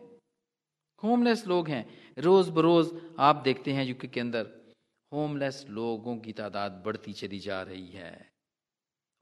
होमलेस 1.02 1.46
लोग 1.46 1.68
हैं। 1.68 2.12
रोज 2.18 2.48
बरोज 2.48 3.16
आप 3.18 3.36
देखते 3.36 3.72
हैं 3.72 3.84
यूके 3.84 4.08
के 4.08 4.20
अंदर 4.20 4.74
होमलेस 5.12 5.66
लोगों 5.68 6.18
की 6.18 6.32
तादाद 6.32 6.82
बढ़ती 6.86 7.12
चली 7.12 7.38
जा 7.38 7.62
रही 7.62 7.88
है। 7.88 8.32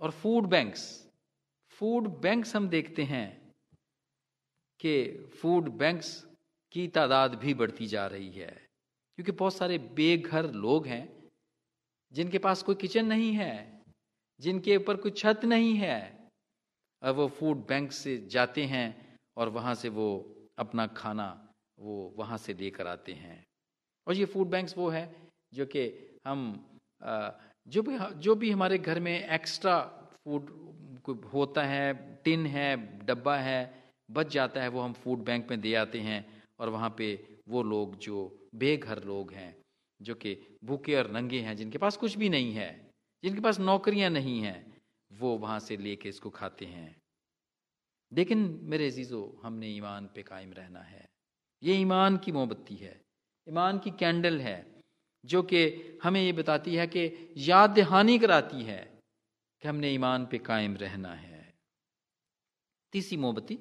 और 0.00 0.10
फ़ूड 0.10 0.46
बैंक्स 0.46 1.08
फ़ूड 1.70 2.20
बैंक्स 2.20 2.56
हम 2.56 2.68
देखते 2.68 3.02
हैं 3.02 3.54
कि 4.80 5.12
फ़ूड 5.42 5.68
बैंक्स 5.68 6.26
की 6.72 6.88
तादाद 6.88 7.34
भी 7.34 7.54
बढ़ती 7.54 7.86
जा 7.86 8.06
रही 8.06 8.30
है। 8.30 8.68
क्योंकि 9.16 9.32
बहुत 9.32 9.54
सारे 9.54 9.78
बेघर 9.78 10.52
लोग 10.52 10.86
हैं, 10.86 11.30
जिनके 12.12 12.38
पास 12.38 12.62
कोई 12.62 12.75
किचन 12.75 13.06
नहीं 13.06 13.32
है, 13.32 13.82
जिनके 14.40 14.76
ऊपर 14.76 14.96
कोई 14.96 15.10
छत 15.10 15.40
नहीं 15.44 15.75
है 15.75 16.15
वो 17.14 17.28
फ़ूड 17.28 17.66
बैंक 17.66 17.92
से 17.92 18.16
जाते 18.30 18.64
हैं 18.64 19.18
और 19.36 19.48
वहाँ 19.48 19.75
से 19.75 19.88
वो 19.88 20.08
अपना 20.58 20.86
खाना 20.86 21.48
वो 21.78 22.14
वहाँ 22.18 22.38
से 22.38 22.54
लेकर 22.54 22.86
आते 22.86 23.12
हैं। 23.12 23.44
और 24.06 24.14
ये 24.14 24.25
फ़ूड 24.25 24.48
बैंक्स 24.48 24.76
वो 24.78 24.88
है 24.88 25.16
जो 25.54 25.66
कि 25.66 25.86
हम 26.26 26.64
जो 27.68 27.82
भी 27.82 27.98
जो 28.16 28.34
भी 28.34 28.50
हमारे 28.50 28.78
घर 28.78 29.00
में 29.00 29.28
एक्स्ट्रा 29.28 29.80
फ़ूड 30.25 30.50
होता 31.34 31.62
है 31.64 31.92
टिन 32.25 32.46
है, 32.46 32.76
डब्बा 33.04 33.36
है, 33.36 33.82
बच 34.10 34.32
जाता 34.32 34.62
है, 34.62 34.68
वो 34.68 34.80
हम 34.80 34.92
फ़ूड 34.92 35.18
बैंक 35.18 35.50
में 35.50 35.60
दे 35.60 35.75
आते 35.75 36.00
हैं 36.00 36.42
और 36.60 36.68
वहाँ 36.68 36.94
पे 36.98 37.38
वो 37.48 37.62
लोग 37.62 37.98
जो 37.98 38.48
बेघर 38.54 39.02
लोग 39.04 39.32
हैं, 39.32 39.56
जो 40.00 40.14
कि 40.14 40.58
भूखे 40.64 40.94
और 40.94 41.10
नंगे 41.10 41.40
हैं, 41.40 41.56
जिनके 41.56 41.78
पास 41.78 41.96
कुछ 41.96 42.16
भी 42.16 42.28
नहीं 42.28 42.52
है, 42.54 42.90
जिनके 43.25 43.40
पास 43.40 43.60
नौकरियाँ 43.60 44.10
नहीं 44.10 44.40
हैं 44.40 44.75
वो 45.18 45.37
वहाँ 45.38 45.58
से 45.61 45.76
लेके 45.76 46.08
इसको 46.08 46.30
खाते 46.30 46.64
हैं। 46.64 47.02
लेकिन 48.12 48.61
मेरे 48.62 48.87
अजीज़ो, 48.87 49.40
हमने 49.42 49.68
ईमान 49.68 50.06
पे 50.06 50.23
कायम 50.23 50.52
रहना 50.52 50.80
है। 50.80 51.08
ये 51.62 51.75
ईमान 51.75 52.16
की 52.16 52.32
मोमबत्ती 52.32 52.76
है, 52.76 53.00
ईमान 53.49 53.78
की 53.78 53.90
कैंडल 53.90 54.40
है, 54.40 54.82
जो 55.25 55.42
कि 55.42 55.66
हमें 56.02 56.20
ये 56.23 56.32
बताती 56.32 56.75
है 56.75 56.87
कि 56.87 57.35
याद 57.37 57.70
दहानी 57.70 58.18
कराती 58.18 58.62
है 58.62 58.99
कि 59.62 59.68
हमने 59.68 59.90
ईमान 59.90 60.26
पे 60.26 60.38
कायम 60.38 60.76
रहना 60.76 61.14
है। 61.14 61.54
तीसरी 62.92 63.16
मोमबत्ती, 63.16 63.58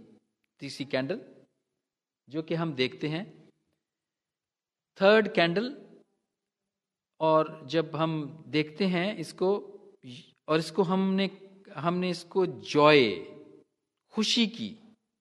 तीसरी 0.60 0.86
कैंडल, 0.86 1.22
जो 2.30 2.42
कि 2.42 2.56
हम 2.56 2.74
देखते 2.74 3.08
हैं। 3.08 3.50
थर्ड 5.02 5.34
कैंडल, 5.34 5.86
और 7.20 7.68
जब 7.68 7.96
हम 7.96 8.44
देखते 8.48 8.86
हैं 8.86 9.16
इसको, 9.18 9.58
और 10.48 10.60
इसको 10.60 10.84
हमने 10.84 11.28
हमने 11.76 12.10
इसको 12.10 12.46
जॉय 12.46 13.14
खुशी 14.14 14.48
की। 14.48 14.76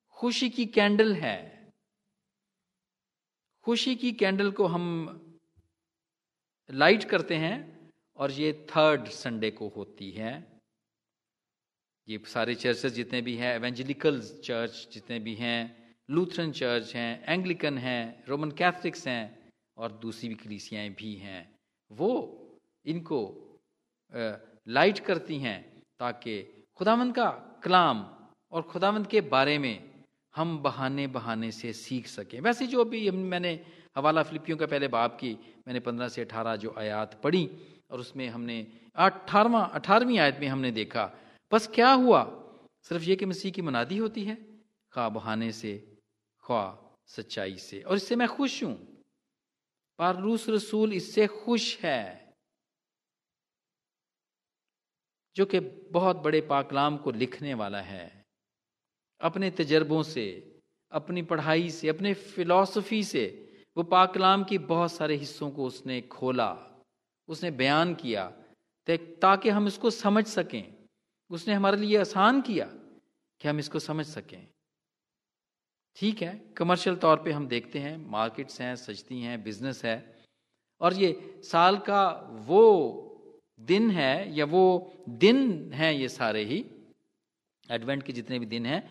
खुशी 0.09 0.49
की 0.49 0.65
कैंडल 0.65 1.13
है। 1.15 1.71
खुशी 3.61 3.95
की 3.95 4.11
कैंडल 4.11 4.51
को 4.51 4.65
हम 4.65 4.83
लाइट 6.71 7.03
करते 7.03 7.35
हैं 7.35 7.89
और 8.17 8.31
ये 8.31 8.67
थर्ड 8.69 9.07
संडे 9.07 9.51
को 9.51 9.67
होती 9.67 10.11
है। 10.11 10.61
ये 12.07 12.21
सारे 12.25 12.55
चर्चेस 12.55 12.93
जितने 12.93 13.21
भी 13.21 13.35
हैं 13.35 13.55
एवेंजलिकल 13.55 14.21
चर्च 14.43 14.87
जितने 14.93 15.19
भी 15.19 15.35
हैं 15.35 15.95
लूथरन 16.09 16.51
चर्च 16.51 16.95
हैं 16.95 17.23
एंग्लिकन 17.23 17.77
हैं 17.77 18.23
रोमन 18.27 18.51
कैथलिक्स 18.51 19.07
हैं 19.07 19.51
और 19.77 19.91
दूसरी 19.91 20.29
भी 20.29 20.35
कलीसियाएँ 20.35 20.89
भी 20.89 21.15
हैं। 21.15 21.55
वो 21.91 22.11
इनको 22.85 23.19
लाइट 24.67 24.99
करती 24.99 25.39
हैं। 25.39 25.74
ताकि 25.99 26.65
खुदावंद 26.75 27.15
का 27.15 27.29
कलाम 27.63 28.07
और 28.51 28.61
खुदावंद 28.61 29.07
के 29.07 29.21
बारे 29.21 29.57
में 29.57 29.89
हम 30.35 30.59
बहाने 30.59 31.07
बहाने 31.07 31.51
से 31.51 31.73
सीख 31.73 32.07
सकें। 32.07 32.39
वैसे 32.39 32.67
जो 32.67 32.81
अभी 32.81 33.11
मैंने 33.11 33.65
हवाला 33.95 34.23
फिलिपियों 34.23 34.57
का 34.57 34.65
पहले 34.65 34.87
बाप 34.87 35.15
की, 35.15 35.33
मैंने 35.67 35.79
पंद्रह 35.79 36.07
से 36.07 36.21
अठारह 36.21 36.55
जो 36.55 36.75
आयात 36.77 37.21
पढ़ी 37.21 37.49
और 37.91 37.99
उसमें 37.99 38.29
हमने 38.29 38.67
अठारवा 38.95 39.61
अठारहवीं 39.61 40.19
आयत 40.19 40.37
में 40.39 40.47
हमने 40.47 40.71
देखा, 40.71 41.11
बस 41.53 41.67
क्या 41.67 41.91
हुआ? 41.91 42.41
सिर्फ़ 42.83 43.03
ये 43.03 43.15
कि 43.15 43.25
मसीह 43.25 43.51
की 43.51 43.61
मुनादी 43.61 43.97
होती 43.97 44.23
है 44.23 44.37
खा 44.91 45.09
बहाने 45.09 45.51
से 45.51 45.97
ख्वा 46.43 46.77
सच्चाई 47.07 47.57
से। 47.57 47.81
और 47.81 47.95
इससे 47.95 48.15
मैं 48.15 48.27
खुश 48.27 48.63
हूँ। 48.63 49.03
पर 49.99 50.15
रूस 50.15 50.49
रसूल 50.49 50.93
इससे 50.93 51.27
खुश 51.27 51.77
है। 51.77 52.24
जो 55.35 55.45
कि 55.45 55.59
बहुत 55.91 56.21
बड़े 56.23 56.41
पाकलाम 56.41 56.97
को 56.97 57.11
लिखने 57.13 57.53
वाला 57.53 57.81
है। 57.81 58.05
अपने 59.21 59.49
तजर्बों 59.51 60.01
से, 60.03 60.25
अपनी 60.91 61.21
पढ़ाई 61.23 61.69
से, 61.69 61.89
अपने 61.89 62.13
फिलॉसफी 62.13 63.03
से 63.03 63.25
वो 63.77 63.83
पाकलाम 63.85 64.43
की 64.43 64.57
बहुत 64.65 64.91
सारे 64.91 65.15
हिस्सों 65.15 65.49
को 65.51 65.65
उसने 65.65 66.01
खोला, 66.01 66.55
उसने 67.29 67.51
बयान 67.53 67.93
किया 67.95 68.31
ताकि 68.87 69.49
हम 69.49 69.67
इसको 69.67 69.89
समझ 69.91 70.25
सकें। 70.27 70.73
उसने 71.31 71.53
हमारे 71.53 71.77
लिए 71.77 71.97
आसान 71.97 72.41
किया 72.41 72.65
कि 73.41 73.47
हम 73.47 73.59
इसको 73.59 73.79
समझ 73.81 74.05
सकें। 74.05 74.47
ठीक 75.97 76.21
है 76.21 76.33
कमर्शियल 76.57 76.95
तौर 76.95 77.17
पे 77.17 77.31
हम 77.31 77.47
देखते 77.47 77.79
हैं 77.79 77.97
मार्केट्स 78.09 78.61
हैं 78.61 78.75
सजती 78.77 79.21
हैं 79.21 79.41
बिज़नेस 79.43 79.83
है, 79.85 79.97
और 80.81 80.93
ये 80.93 81.41
साल 81.43 81.77
का 81.79 82.03
वो 82.47 82.61
दिन 83.59 83.89
है, 83.91 84.35
या 84.35 84.45
वो 84.45 84.93
दिन 85.09 85.71
हैं 85.73 85.91
ये 85.93 86.09
सारे 86.09 86.43
ही, 86.43 86.65
एडवेंट 87.69 88.03
के 88.03 88.13
जितने 88.13 88.39
भी 88.39 88.45
दिन 88.45 88.65
हैं, 88.65 88.83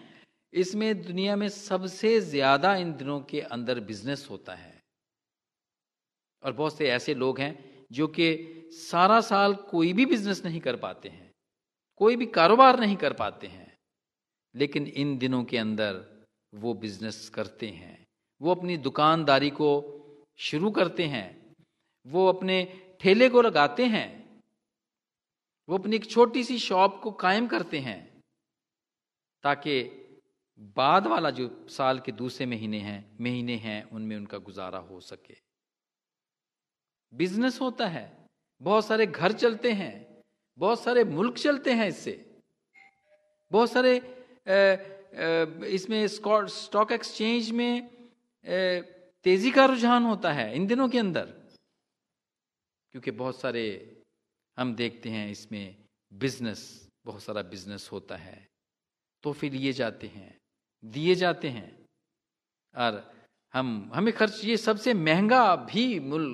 इसमें 0.52 1.02
दुनिया 1.02 1.36
में 1.36 1.48
सबसे 1.48 2.20
ज़्यादा 2.20 2.74
इन 2.76 2.92
दिनों 2.92 3.20
के 3.20 3.40
अंदर 3.40 3.80
बिज़नेस 3.80 4.26
होता 4.30 4.54
है। 4.54 4.82
और 6.42 6.52
बहुत 6.52 6.78
से 6.78 6.88
ऐसे 6.88 7.14
लोग 7.14 7.40
हैं 7.40 7.54
जो 7.92 8.06
कि 8.08 8.68
सारा 8.72 9.20
साल 9.20 9.54
कोई 9.54 9.92
भी 9.92 10.06
बिज़नेस 10.06 10.44
नहीं 10.44 10.60
कर 10.60 10.76
पाते 10.76 11.08
हैं, 11.08 11.30
कोई 11.96 12.16
भी 12.16 12.26
कारोबार 12.26 12.80
नहीं 12.80 12.96
कर 12.96 13.12
पाते 13.12 13.46
हैं, 13.46 13.72
लेकिन 14.54 14.86
इन 14.86 15.16
दिनों 15.18 15.44
के 15.44 15.58
अंदर 15.58 16.02
वो 16.52 16.74
बिज़नेस 16.74 17.28
करते 17.28 17.68
हैं। 17.68 18.06
वो 18.40 18.54
अपनी 18.54 18.76
दुकानदारी 18.78 19.50
को 19.50 19.70
शुरू 20.38 20.70
करते 20.70 21.04
हैं, 21.04 21.54
वो 22.06 22.26
अपने 22.28 22.64
ठेले 23.00 23.28
को 23.28 23.42
लगाते 23.42 23.84
हैं 23.86 24.23
वो 25.68 25.78
अपनी 25.78 25.96
एक 25.96 26.10
छोटी 26.10 26.44
सी 26.44 26.58
शॉप 26.58 27.00
को 27.02 27.10
कायम 27.10 27.46
करते 27.46 27.78
हैं 27.78 28.00
ताकि 29.44 29.82
बाद 30.76 31.06
वाला 31.06 31.30
जो 31.30 31.66
साल 31.68 31.98
के 32.00 32.12
दूसरे 32.12 32.46
महीने 32.46 32.78
हैं 32.78 33.16
महीने 33.20 33.56
हैं, 33.56 33.90
उनमें 33.90 34.16
उनका 34.16 34.38
गुजारा 34.38 34.78
हो 34.78 35.00
सके। 35.00 35.36
बिज़नेस 37.12 37.60
होता 37.60 37.86
है। 37.86 38.04
बहुत 38.60 38.86
सारे 38.86 39.06
घर 39.06 39.32
चलते 39.32 39.72
हैं। 39.72 40.22
बहुत 40.58 40.82
सारे 40.82 41.04
मुल्क 41.04 41.38
चलते 41.38 41.72
हैं 41.72 41.88
इससे। 41.88 42.12
बहुत 43.50 43.70
सारे 43.70 43.96
इसमें 45.68 46.06
स्टॉक 46.08 46.92
एक्सचेंज 46.92 47.50
में 47.50 47.88
तेज़ी 49.24 49.50
का 49.50 49.64
रुझान 49.64 50.04
होता 50.04 50.32
है 50.32 50.54
इन 50.56 50.66
दिनों 50.66 50.88
के 50.88 50.98
अंदर। 50.98 51.26
क्योंकि 52.94 53.10
बहुत 53.10 53.40
सारे 53.40 53.64
हम 54.58 54.74
देखते 54.74 55.10
हैं 55.10 55.30
इसमें 55.30 55.76
बिज़नेस 56.12 56.88
बहुत 57.06 57.22
सारा 57.22 57.42
बिज़नेस 57.42 57.88
होता 57.92 58.16
है। 58.16 58.48
तो 59.22 59.32
फिर 59.32 59.52
लिए 59.52 59.72
जाते 59.72 60.06
हैं। 60.06 60.36
दिए 60.84 61.14
जाते 61.14 61.48
हैं। 61.48 61.84
और 62.74 63.14
हम, 63.54 63.90
हमें 63.94 64.14
खर्च, 64.14 64.44
ये 64.44 64.56
सबसे 64.56 64.94
महँगा 64.94 65.56
भी 65.56 66.00
मुल 66.00 66.26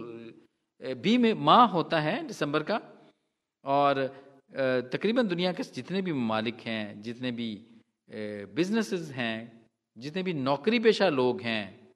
बी 0.82 1.18
में 1.18 1.32
माह 1.34 1.66
होता 1.66 2.00
है 2.00 2.26
दिसंबर 2.26 2.62
का। 2.62 2.80
और 3.64 4.06
तकरीबन 4.92 5.28
दुनिया 5.28 5.52
के 5.52 5.62
जितने 5.62 6.02
भी 6.02 6.12
ममालिक 6.12 6.60
हैं, 6.60 7.02
जितने 7.02 7.30
भी 7.32 7.66
बिजनेसेस 8.54 9.10
हैं, 9.10 9.66
जितने 9.98 10.22
भी 10.22 10.34
नौकरी 10.34 10.78
पेशा 10.78 11.08
लोग 11.08 11.40
हैं, 11.40 11.92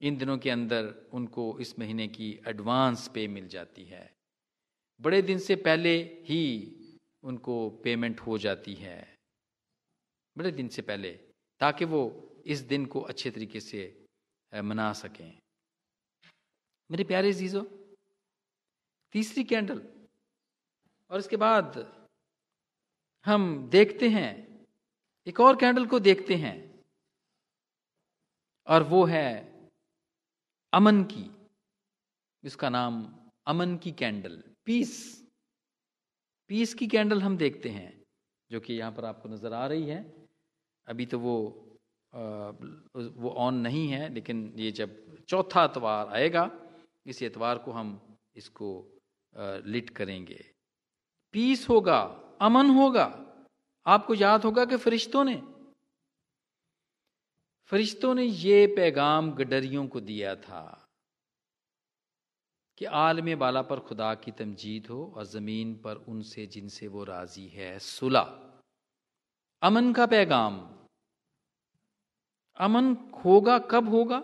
इन 0.00 0.16
दिनों 0.16 0.38
के 0.38 0.50
अंदर 0.50 0.94
उनको 1.12 1.58
इस 1.60 1.78
महीने 1.78 2.08
की 2.08 2.40
एडवांस 2.48 3.08
पे 3.08 3.26
मिल 3.28 3.48
जाती 3.48 3.84
है। 3.84 4.15
बड़े 5.00 5.20
दिन 5.22 5.38
से 5.38 5.56
पहले 5.56 5.96
ही 6.26 6.42
उनको 7.22 7.68
पेमेंट 7.84 8.20
हो 8.20 8.38
जाती 8.38 8.74
है। 8.74 8.98
बड़े 10.36 10.50
दिन 10.52 10.68
से 10.68 10.82
पहले, 10.82 11.12
ताकि 11.60 11.84
वो 11.84 12.02
इस 12.46 12.60
दिन 12.62 12.86
को 12.86 13.00
अच्छे 13.02 13.30
तरीके 13.30 13.60
से 13.60 13.82
मना 14.52 14.92
सकें। 14.92 15.38
मेरे 16.90 17.04
प्यारे 17.04 17.32
जीजो 17.32 17.62
तीसरी 19.14 19.44
कैंडल, 19.44 19.82
और 21.10 21.18
इसके 21.18 21.36
बाद 21.36 21.76
हम 23.26 23.68
देखते 23.70 24.08
हैं, 24.08 24.30
एक 25.26 25.40
और 25.40 25.56
कैंडल 25.56 25.86
को 25.86 25.98
देखते 26.00 26.34
हैं, 26.36 26.56
और 28.66 28.82
वो 28.82 29.04
है 29.04 29.28
अमन 30.72 31.02
की 31.04 31.30
इसका 32.44 32.68
नाम 32.68 33.04
अमन 33.46 33.76
की 33.76 33.92
कैंडल। 33.92 34.42
पीस 34.66 34.92
पीस 36.50 36.74
की 36.74 36.86
कैंडल 36.86 37.22
हम 37.22 37.36
देखते 37.36 37.68
हैं 37.68 37.92
जो 38.50 38.60
कि 38.60 38.74
यहाँ 38.74 38.92
पर 38.92 39.04
आपको 39.04 39.28
नज़र 39.28 39.52
आ 39.52 39.66
रही 39.66 39.88
है। 39.88 40.00
अभी 40.86 41.06
तो 41.06 41.18
वो 41.18 41.36
आ, 42.12 42.20
वो 43.16 43.30
ऑन 43.38 43.54
नहीं 43.54 43.88
है 43.88 44.12
लेकिन 44.14 44.52
ये 44.56 44.70
जब 44.70 45.24
चौथा 45.28 45.64
एतवार 45.64 46.08
आएगा 46.08 46.50
इस 47.06 47.22
एतवार 47.22 47.58
को 47.58 47.72
हम 47.72 48.00
इसको 48.36 48.68
आ, 49.34 49.56
लिट 49.66 49.90
करेंगे। 49.90 50.44
पीस 51.34 51.68
होगा 51.68 51.98
अमन 52.42 52.70
होगा। 52.70 53.04
आपको 53.86 54.14
याद 54.14 54.44
होगा 54.44 54.64
कि 54.64 54.76
फरिश्तों 54.76 55.24
ने 55.24 55.42
फरिश्तों 57.72 58.14
ने 58.14 58.24
ये 58.24 58.66
पैगाम 58.66 59.30
गडरियों 59.32 59.86
को 59.86 60.00
दिया 60.00 60.34
था। 60.36 60.85
कि 62.78 62.84
आलम 62.84 63.36
बाला 63.36 63.62
पर 63.62 63.80
खुदा 63.80 64.14
की 64.14 64.30
तमजीद 64.30 64.86
हो 64.86 65.12
और 65.16 65.24
ज़मीन 65.24 65.74
पर 65.74 65.96
उनसे 65.96 66.46
जिनसे 66.46 66.88
वो 66.88 67.04
राज़ी 67.04 67.48
है 67.48 67.78
सुला 67.78 68.42
अमन 69.62 69.92
का 69.92 70.06
पैगाम। 70.06 70.70
अमन 72.56 72.96
होगा 73.24 73.58
कब 73.58 73.88
होगा? 73.88 74.22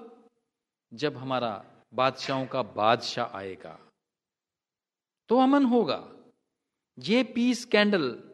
जब 0.94 1.16
हमारा 1.16 1.64
बादशाहों 1.94 2.46
का 2.46 2.62
बादशाह 2.62 3.36
आएगा। 3.36 3.78
तो 5.28 5.38
अमन 5.38 5.64
होगा। 5.64 6.12
ये 6.98 7.24
पीस 7.24 7.64
कैंडल 7.64 8.30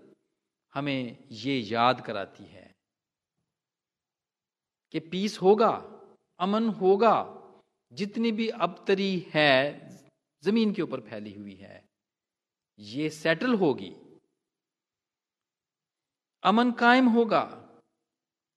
हमें 0.75 1.29
ये 1.31 1.59
याद 1.59 2.01
कराती 2.07 2.45
है 2.45 2.75
कि 4.93 5.01
पीस 5.01 5.43
होगा, 5.43 6.01
अमन 6.39 6.69
होगा। 6.69 7.35
जितनी 7.93 8.33
भी 8.33 8.49
अबतरी 8.49 9.27
है 9.35 9.88
ज़मीन 10.43 10.75
के 10.75 10.83
ऊपर 10.83 11.01
फैली 11.01 11.35
हुई 11.35 11.55
है। 11.55 11.85
ये 12.79 13.11
सेटल 13.11 13.55
होगी। 13.55 13.95
अमन 16.43 16.73
कायम 16.73 17.07
होगा, 17.07 17.45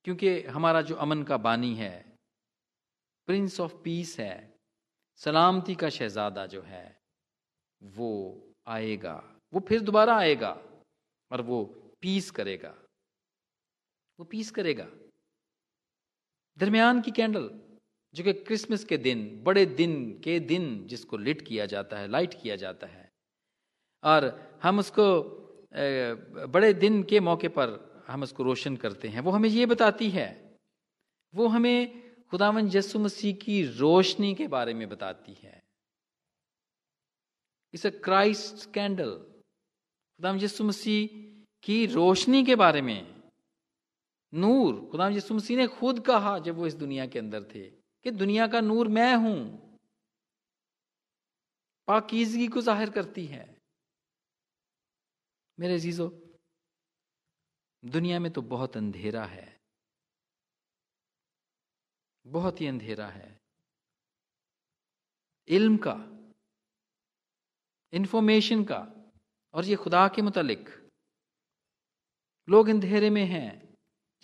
क्योंकि 0.04 0.42
हमारा 0.42 0.82
जो 0.82 0.94
अमन 0.94 1.22
का 1.22 1.36
बानी 1.36 1.74
है 1.74 2.18
प्रिंस 3.26 3.60
ऑफ़ 3.60 3.74
पीस 3.82 4.18
है, 4.20 4.54
सलामती 5.16 5.74
का 5.74 5.88
शहजादा 5.88 6.46
जो 6.46 6.62
है, 6.62 7.00
वो 7.82 8.40
आएगा। 8.66 9.38
वो 9.52 9.60
फिर 9.60 9.80
दोबारा 9.80 10.16
आएगा 10.16 10.50
और 11.30 11.40
वो 11.40 11.64
पीस 12.00 12.30
करेगा। 12.30 12.70
वो 14.20 14.24
पीस 14.24 14.50
करेगा। 14.50 14.86
दरमियान 16.58 17.00
की 17.00 17.10
कैंडल 17.10 17.71
जो 18.14 18.24
कि 18.24 18.32
क्रिसमस 18.32 18.84
के 18.84 18.96
दिन, 18.96 19.44
बड़े 19.44 19.66
दिन 19.66 20.20
के 20.24 20.40
दिन 20.40 20.86
जिसको 20.86 21.16
लिट 21.16 21.42
किया 21.42 21.66
जाता 21.66 21.98
है 21.98 22.08
लाइट 22.08 22.42
किया 22.42 22.56
जाता 22.56 22.86
है। 22.86 23.10
और 24.04 24.58
हम 24.62 24.78
उसको 24.78 25.22
बड़े 26.48 26.72
दिन 26.74 27.02
के 27.02 27.20
मौके 27.20 27.48
पर 27.48 28.04
हम 28.06 28.22
उसको 28.22 28.42
रोशन 28.42 28.76
करते 28.76 29.08
हैं। 29.08 29.20
वो 29.20 29.30
हमें 29.30 29.48
ये 29.48 29.66
बताती 29.66 30.10
है। 30.10 30.58
वो 31.34 31.46
हमें 31.46 32.02
खुदावन 32.30 32.70
यसु 32.74 32.98
मसीह 32.98 33.34
की 33.34 33.62
रोशनी 33.66 34.34
के 34.34 34.48
बारे 34.48 34.74
में 34.74 34.88
बताती 34.88 35.32
है। 35.32 35.62
इस 37.74 37.86
क्राइस्ट 37.86 38.72
कैंडल 38.72 39.10
खुदाम 39.10 40.36
यसु 40.36 40.64
मसीह 40.64 41.08
की 41.62 41.86
रोशनी 41.86 42.44
के 42.44 42.56
बारे 42.56 42.82
में 42.82 43.22
नूर 44.34 44.88
खुदाम 44.90 45.12
यसु 45.12 45.34
मसीह 45.34 45.56
ने 45.56 45.66
खुद 45.66 46.00
कहा 46.00 46.38
जब 46.38 46.56
वो 46.56 46.66
इस 46.66 46.74
दुनिया 46.74 47.06
के 47.06 47.18
अंदर 47.18 47.42
थे। 47.54 47.81
कि 48.04 48.10
दुनिया 48.10 48.46
का 48.46 48.60
नूर 48.60 48.88
मैं 48.88 49.14
हूँ। 49.16 49.62
पाकिजगी 51.88 52.48
को 52.48 52.60
ज़ाहिर 52.60 52.90
करती 52.90 53.26
है। 53.26 53.56
मेरे 55.60 55.78
जीजो 55.78 56.08
दुनिया 57.84 58.18
में 58.18 58.32
तो 58.32 58.42
बहुत 58.42 58.76
अंधेरा 58.76 59.24
है। 59.24 59.60
बहुत 62.26 62.60
ही 62.60 62.66
अंधेरा 62.66 63.06
है। 63.06 63.40
इल्म 65.48 65.76
का 65.76 66.08
इंफॉर्मेशन 67.92 68.64
का 68.64 68.86
और 69.54 69.64
ये 69.64 69.76
खुदा 69.76 70.08
के 70.08 70.22
मुतलिक। 70.22 70.68
लोग 72.48 72.68
अंधेरे 72.68 73.10
में 73.10 73.24
हैं। 73.24 73.74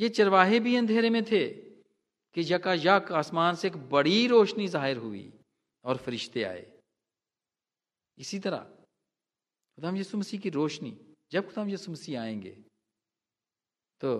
ये 0.01 0.09
चरवाहे 0.09 0.61
भी 0.61 0.77
अंधेरे 0.77 1.11
में 1.11 1.25
थे। 1.25 1.68
कि 2.39 2.43
यका 2.49 2.73
यक 2.75 3.11
आसमान 3.19 3.55
से 3.57 3.69
एक 3.69 3.77
बड़ी 3.91 4.27
रोशनी 4.29 4.67
ज़ाहिर 4.69 4.97
हुई 4.99 5.33
और 5.85 5.97
फरिश्ते 5.99 6.43
आए। 6.45 6.67
इसी 8.19 8.39
तरह, 8.39 8.59
खुदाम 9.79 9.97
यसु 9.97 10.19
मसीह 10.19 10.41
की 10.41 10.51
रोशनी, 10.51 10.93
जब 11.33 11.47
खुदाम 11.47 11.69
यसु 11.71 11.93
मसीह 11.93 12.21
आएँगे 12.21 12.51
तो 14.01 14.11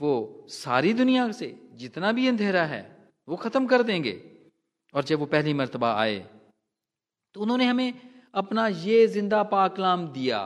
वो 0.00 0.12
सारी 0.50 0.92
दुनिया 0.94 1.30
से 1.32 1.48
जितना 1.74 2.10
भी 2.12 2.26
अंधेरा 2.28 2.64
है, 2.66 2.82
वो 3.28 3.36
खत्म 3.36 3.66
कर 3.66 3.82
देंगे। 3.82 4.14
और 4.94 5.04
जब 5.04 5.18
वो 5.18 5.26
पहली 5.28 5.54
मरतबा 5.54 5.92
आए 5.94 6.18
तो 7.34 7.40
उन्होंने 7.40 7.66
हमें 7.66 7.92
अपना 8.34 8.66
ये 8.68 9.06
ज़िंदा 9.08 9.42
पाकलाम 9.52 10.06
दिया, 10.08 10.40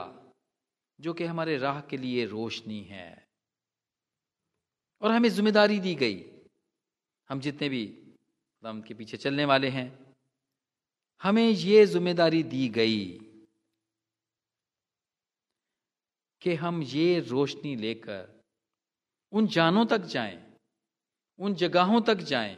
जो 0.98 1.12
कि 1.14 1.24
हमारे 1.24 1.56
राह 1.58 1.80
के 1.88 1.96
लिए 1.96 2.26
रोशनी 2.26 2.80
है। 2.84 3.08
और 5.02 5.10
हमें 5.10 5.28
ज़िम्मेदारी 5.30 5.80
दी 5.80 5.94
गई 5.94 6.20
हम 7.32 7.40
जितने 7.40 7.68
भी 7.68 7.86
खुदाम 7.86 8.80
के 8.80 8.94
पीछे 8.94 9.16
चलने 9.16 9.44
वाले 9.44 9.68
हैं 9.68 10.14
हमें 11.22 11.48
ये 11.48 11.86
ज़िम्मेदारी 11.86 12.42
दी 12.42 12.68
गई 12.68 13.06
कि 16.42 16.54
हम 16.54 16.82
ये 16.82 17.20
रोशनी 17.20 17.76
लेकर 17.76 18.42
उन 19.32 19.46
जानों 19.46 19.86
तक 19.86 19.98
जाएँ, 19.98 20.52
उन 21.38 21.54
जगहों 21.54 22.00
तक 22.00 22.14
जाएँ 22.14 22.56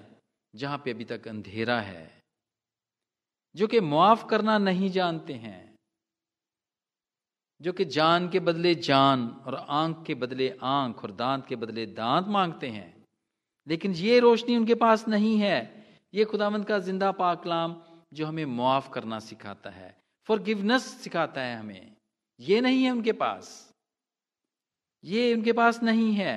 जहाँ 0.57 0.79
पे 0.79 0.91
अभी 0.91 1.05
तक 1.05 1.29
अंधेरा 1.29 1.81
है 1.81 2.23
जो 3.57 3.67
कि 3.67 3.81
मुआफ 3.81 4.27
करना 4.31 4.59
नहीं 4.59 4.91
जानते 4.91 5.33
हैं 5.33 5.75
जो 7.61 7.73
कि 7.73 7.85
जान 7.85 8.29
के 8.29 8.41
बदले 8.41 8.75
जान 8.75 9.29
और 9.47 9.55
आँख 9.55 10.05
के 10.07 10.15
बदले 10.15 10.59
आँख 10.63 11.05
और 11.05 11.13
दांत 11.13 11.47
के 11.47 11.57
बदले 11.57 11.87
दांत 11.87 12.27
मांगते 12.29 12.69
हैं। 12.69 12.94
लेकिन 13.67 13.93
ये 13.95 14.19
रोशनी 14.21 14.57
उनके 14.57 14.75
पास 14.77 15.07
नहीं 15.09 15.37
है। 15.39 15.59
ये 16.15 16.25
खुदावंत 16.25 16.67
का 16.69 16.79
ज़िंदा 16.79 17.11
पाकलाम 17.13 17.81
जो 18.15 18.27
हमें 18.27 18.45
मुआफ 18.47 18.91
करना 18.95 19.19
सिखाता 19.21 19.71
है 19.71 19.97
फॉर 20.29 20.43
गिवनेस 20.43 20.83
सिखाता 21.03 21.41
है 21.41 21.59
हमें। 21.59 21.93
ये 22.41 22.61
नहीं 22.61 22.83
है 22.85 22.91
उनके 22.91 23.13
पास। 23.15 23.49
ये 25.05 25.33
उनके 25.35 25.53
पास 25.53 25.83
नहीं 25.83 26.13
है। 26.15 26.35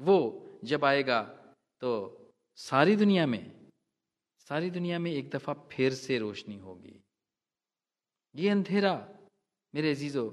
वो 0.00 0.18
जब 0.64 0.84
आएगा 0.84 1.20
तो 1.82 1.90
सारी 2.58 2.96
दुनिया 2.96 3.26
में, 3.26 3.52
सारी 4.46 4.70
दुनिया 4.70 4.98
में 4.98 5.10
एक 5.12 5.30
दफ़ा 5.30 5.52
फिर 5.72 5.94
से 5.94 6.18
रोशनी 6.18 6.56
होगी। 6.56 7.00
ये 8.34 8.48
अंधेरा, 8.48 8.94
मेरे 9.74 9.90
अजीजो, 9.90 10.24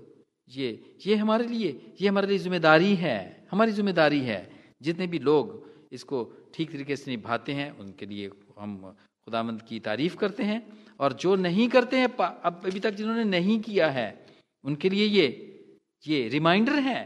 ये 0.52 0.98
ये 1.06 1.16
हमारे 1.16 1.48
लिए, 1.48 1.70
ये 2.02 2.08
हमारे 2.08 2.28
लिए 2.28 2.38
ज़िम्मेदारी 2.38 2.96
है, 2.96 3.48
हमारी 3.52 3.72
ज़िम्मेदारी 3.72 4.22
है। 4.22 4.40
जितने 4.82 5.08
भी 5.08 5.20
लोग 5.20 5.64
इसको 5.92 6.24
ठीक 6.54 6.72
तरीके 6.72 6.96
से 6.96 7.12
निभाते 7.12 7.54
हैं, 7.54 7.70
उनके 7.72 8.06
लिए 8.06 8.30
हम 8.60 8.96
खुदामंद 9.28 9.62
की 9.62 9.80
तारीफ़ 9.80 10.16
करते 10.18 10.44
हैं। 10.44 10.62
और 11.00 11.14
जो 11.14 11.36
नहीं 11.38 11.68
करते 11.70 11.98
हैं 11.98 12.08
अब 12.08 12.62
अभी 12.66 12.80
तक 12.80 12.94
जिन्होंने 12.94 13.24
नहीं 13.26 13.60
किया 13.60 13.90
है, 13.90 14.26
उनके 14.64 14.90
लिए 14.90 15.06
ये 15.06 15.52
ये 16.04 16.28
रिमाइंडर 16.30 16.80
है। 16.82 17.02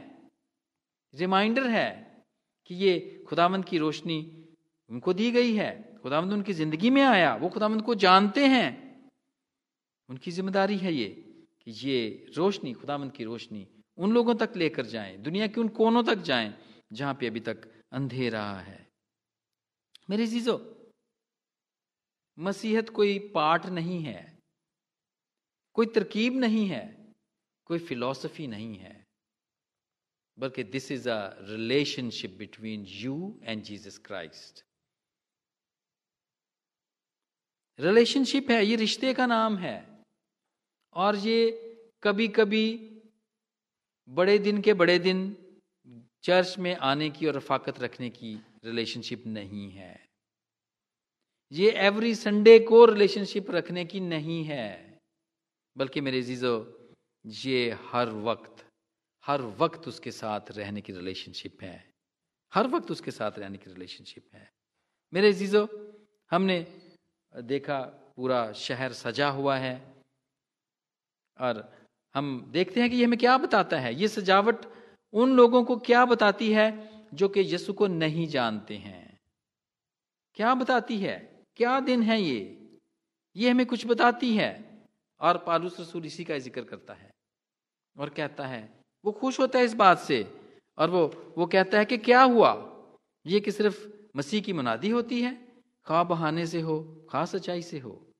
रिमाइंडर 1.13 1.67
है 1.67 1.89
कि 2.69 2.75
ये 2.75 3.23
खुदामंद 3.27 3.65
की 3.65 3.77
रोशनी 3.77 4.19
उनको 4.89 5.13
दी 5.13 5.29
गई 5.31 5.53
है। 5.53 5.71
खुदामंद 6.03 6.33
उनकी 6.33 6.53
ज़िंदगी 6.53 6.89
में 6.89 7.01
आया, 7.01 7.35
वो 7.35 7.49
खुदामंद 7.49 7.81
को 7.81 7.95
जानते 7.95 8.45
हैं। 8.45 8.69
उनकी 10.09 10.31
ज़िम्मेदारी 10.31 10.77
है 10.77 10.93
ये 10.93 11.07
कि 11.61 11.71
ये 11.79 12.27
रोशनी 12.37 12.73
खुदामंद 12.73 13.11
की 13.11 13.23
रोशनी 13.23 13.67
उन 13.97 14.11
लोगों 14.11 14.35
तक 14.35 14.53
लेकर 14.55 14.85
जाएँ, 14.85 15.17
दुनिया 15.17 15.47
के 15.47 15.61
उन 15.61 15.67
कोनों 15.69 16.03
तक 16.03 16.21
जाएँ 16.23 16.53
जहाँ 16.91 17.13
पे 17.13 17.27
अभी 17.27 17.39
तक 17.39 17.67
अंधेरा 17.93 18.43
है। 18.59 18.87
मेरे 20.09 20.27
चीज़ों 20.27 20.57
मसीहत 22.37 22.89
कोई 22.89 23.17
पाठ 23.33 23.65
नहीं 23.67 24.01
है, 24.03 24.21
कोई 25.75 25.85
तरकीब 25.85 26.35
नहीं 26.35 26.65
है, 26.67 26.83
कोई 27.67 27.79
फिलॉसफी 27.79 28.47
नहीं 28.47 28.77
है, 28.77 28.95
बल्कि 30.37 30.63
this 30.65 30.91
is 30.91 31.09
a 31.09 31.19
relationship 31.49 32.37
between 32.37 32.85
you 32.87 33.39
and 33.43 33.63
Jesus 33.63 33.97
Christ 33.97 34.63
relationship 37.79 38.49
है, 38.51 38.65
ये 38.65 38.75
रिश्ते 38.75 39.13
का 39.13 39.25
नाम 39.25 39.57
है, 39.57 39.77
और 40.95 41.15
ये 41.17 41.51
कभी 42.03 42.27
कभी 42.29 42.65
बड़े 44.09 44.37
दिन 44.39 44.61
के 44.61 44.73
बड़े 44.73 44.97
दिन 44.99 45.21
चर्च 46.23 46.57
में 46.57 46.75
आने 46.75 47.09
की 47.09 47.27
और 47.27 47.33
रफाकत 47.33 47.79
रखने 47.79 48.09
की 48.09 48.41
रिलेशनशिप 48.65 49.23
नहीं 49.27 49.71
है। 49.71 50.09
ये 51.51 51.71
एवरी 51.71 52.15
संडे 52.15 52.59
को 52.59 52.85
रिलेशनशिप 52.85 53.51
रखने 53.51 53.85
की 53.85 53.99
नहीं 53.99 54.43
है। 54.43 54.99
बल्कि 55.77 56.01
मेरे 56.01 56.21
जीजो 56.21 56.79
ये 57.25 57.71
हर 57.71 58.09
वक्त 58.09 58.65
हर 59.25 59.41
वक्त 59.41 59.87
उसके 59.87 60.11
साथ 60.11 60.41
रहने 60.51 60.81
की 60.81 60.93
रिलेशनशिप 60.93 61.57
है। 61.61 61.93
हर 62.53 62.67
वक्त 62.67 62.91
उसके 62.91 63.11
साथ 63.11 63.31
रहने 63.39 63.57
की 63.57 63.73
रिलेशनशिप 63.73 64.29
है। 64.33 64.53
मेरे 65.13 65.33
जीजो 65.33 65.67
हमने 66.31 66.81
देखा 67.35 67.81
पूरा 68.15 68.53
शहर 68.53 68.93
सजा 68.93 69.29
हुआ 69.29 69.57
है। 69.57 70.03
और 71.39 71.85
हम 72.15 72.51
देखते 72.51 72.81
हैं 72.81 72.89
कि 72.89 72.95
ये 72.95 73.05
हमें 73.05 73.19
क्या 73.19 73.37
बताता 73.37 73.79
है। 73.79 73.95
ये 73.95 74.07
सजावट 74.07 74.78
उन 75.13 75.35
लोगों 75.35 75.63
को 75.63 75.77
क्या 75.77 76.05
बताती 76.05 76.51
है 76.53 76.89
जो 77.13 77.27
कि 77.29 77.39
यीशु 77.39 77.73
को 77.73 77.87
नहीं 77.87 78.27
जानते 78.27 78.75
हैं? 78.77 79.19
क्या 80.35 80.55
बताती 80.55 80.97
है? 80.97 81.45
क्या 81.55 81.79
दिन 81.79 82.03
है 82.03 82.21
ये? 82.21 82.69
ये 83.35 83.49
हमें 83.49 83.65
कुछ 83.65 83.85
बताती 83.87 84.35
है। 84.35 84.69
और 85.21 85.37
पालूस 85.37 85.79
रसूल 85.79 86.05
इसी 86.05 86.23
का 86.23 86.37
ज़िक्र 86.37 86.63
करता 86.63 86.93
है 86.93 87.11
और 87.97 88.09
कहता 88.09 88.45
है, 88.47 88.69
वो 89.05 89.11
खुश 89.11 89.39
होता 89.39 89.59
है 89.59 89.65
इस 89.65 89.73
बात 89.73 89.99
से 89.99 90.37
और 90.77 90.89
वो 90.89 91.33
वो 91.37 91.45
कहता 91.45 91.77
है 91.77 91.85
कि 91.85 91.97
क्या 91.97 92.21
हुआ? 92.21 92.51
ये 93.25 93.39
कि 93.39 93.51
सिर्फ़ 93.51 93.87
मसीह 94.17 94.41
की 94.41 94.53
मुनादी 94.53 94.89
होती 94.89 95.21
है, 95.21 95.33
खा 95.85 96.03
बहाने 96.03 96.47
से 96.47 96.61
हो, 96.61 97.07
खा 97.09 97.25
सच्चाई 97.25 97.61
से 97.61 97.79
हो। 97.79 98.11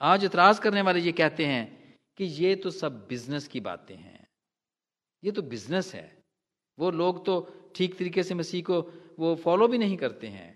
आज 0.00 0.24
इतराज 0.24 0.58
करने 0.58 0.82
वाले 0.82 1.00
ये 1.00 1.12
कहते 1.12 1.46
हैं 1.46 1.96
कि 2.16 2.24
ये 2.24 2.54
तो 2.54 2.70
सब 2.70 3.06
बिज़नेस 3.08 3.48
की 3.48 3.60
बातें 3.60 3.96
हैं। 3.96 4.26
ये 5.24 5.30
तो 5.30 5.42
बिज़नेस 5.42 5.94
है। 5.94 6.15
वो 6.78 6.90
लोग 6.90 7.24
तो 7.26 7.34
ठीक 7.74 7.98
तरीके 7.98 8.22
से 8.22 8.34
मसीह 8.34 8.62
को 8.62 8.80
वो 9.18 9.34
फॉलो 9.34 9.68
भी 9.68 9.78
नहीं 9.78 9.96
करते 9.96 10.26
हैं। 10.26 10.48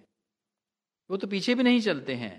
वो 1.11 1.17
तो 1.17 1.27
पीछे 1.27 1.55
भी 1.55 1.63
नहीं 1.63 1.81
चलते 1.81 2.15
हैं। 2.15 2.35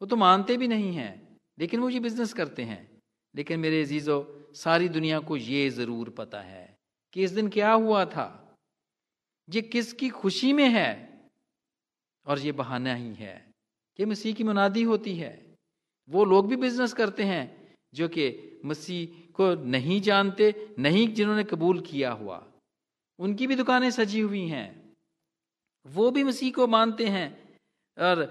वो 0.00 0.06
तो 0.06 0.16
मानते 0.16 0.56
भी 0.56 0.68
नहीं 0.68 0.92
हैं, 0.92 1.36
लेकिन 1.58 1.80
वो 1.80 1.88
ये 1.88 2.00
बिज़नेस 2.00 2.32
करते 2.32 2.62
हैं। 2.62 3.00
लेकिन 3.34 3.60
मेरे 3.60 3.82
अजीज़ो, 3.82 4.50
सारी 4.54 4.88
दुनिया 4.88 5.18
को 5.20 5.36
ये 5.36 5.68
ज़रूर 5.70 6.10
पता 6.10 6.40
है 6.40 6.76
कि 7.12 7.22
इस 7.24 7.30
दिन 7.30 7.48
क्या 7.48 7.72
हुआ 7.72 8.04
था। 8.04 8.56
ये 9.48 9.62
किसकी 9.62 10.08
खुशी 10.08 10.52
में 10.52 10.68
है 10.68 10.90
और 12.26 12.38
ये 12.38 12.52
बहाना 12.52 12.94
ही 12.94 13.12
है 13.14 13.34
कि 13.98 14.04
मसीह 14.04 14.34
की 14.34 14.44
मुनादी 14.44 14.82
होती 14.82 15.14
है। 15.16 15.32
वो 16.08 16.24
लोग 16.24 16.48
भी 16.48 16.56
बिज़नेस 16.56 16.92
करते 16.92 17.22
हैं 17.22 17.74
जो 17.94 18.08
कि 18.08 18.60
मसीह 18.64 19.32
को 19.32 19.54
नहीं 19.64 20.00
जानते, 20.00 20.74
नहीं 20.78 21.06
जिन्होंने 21.14 21.44
कबूल 21.44 21.80
किया 21.80 22.10
हुआ। 22.12 22.42
उनकी 23.18 23.46
भी 23.46 23.56
दुकानें 23.56 23.90
सजी 23.90 24.20
हुई 24.20 24.46
हैं। 24.48 24.68
वो 25.86 26.10
भी 26.10 26.24
मसीह 26.24 26.52
को 26.52 26.66
मानते 26.66 27.06
हैं 27.08 27.28
और 27.96 28.22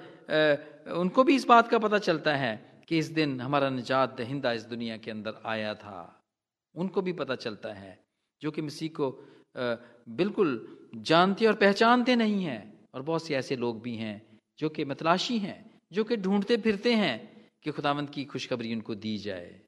उनको 0.93 1.23
भी 1.23 1.35
इस 1.35 1.45
बात 1.45 1.67
का 1.67 1.79
पता 1.79 1.97
चलता 1.99 2.35
है 2.35 2.53
कि 2.87 2.97
इस 2.97 3.09
दिन 3.11 3.39
हमारा 3.41 3.69
निजात 3.69 4.15
दहिंदा 4.17 4.51
इस 4.53 4.63
दुनिया 4.65 4.97
के 4.97 5.11
अंदर 5.11 5.41
आया 5.45 5.73
था। 5.75 5.99
उनको 6.75 7.01
भी 7.01 7.13
पता 7.13 7.35
चलता 7.35 7.73
है 7.73 7.99
जो 8.41 8.51
कि 8.51 8.61
मसीह 8.61 8.89
को 8.89 9.09
बिल्कुल 10.11 10.49
जानते 10.95 11.45
और 11.45 11.55
पहचानते 11.55 12.15
नहीं 12.15 12.43
हैं 12.43 12.61
और 12.93 13.01
बहुत 13.01 13.25
से 13.25 13.35
ऐसे 13.35 13.55
लोग 13.55 13.81
भी 13.81 13.95
हैं 13.95 14.21
जो 14.59 14.69
कि 14.69 14.85
मतलाशी 14.85 15.37
हैं, 15.39 15.79
जो 15.93 16.03
कि 16.03 16.17
ढूंढते 16.17 16.57
फिरते 16.57 16.93
हैं 16.93 17.51
कि 17.63 17.71
खुदावंत 17.71 18.09
की 18.09 18.23
खुशखबरी 18.25 18.73
उनको 18.75 18.95
दी 18.95 19.17
जाए। 19.17 19.61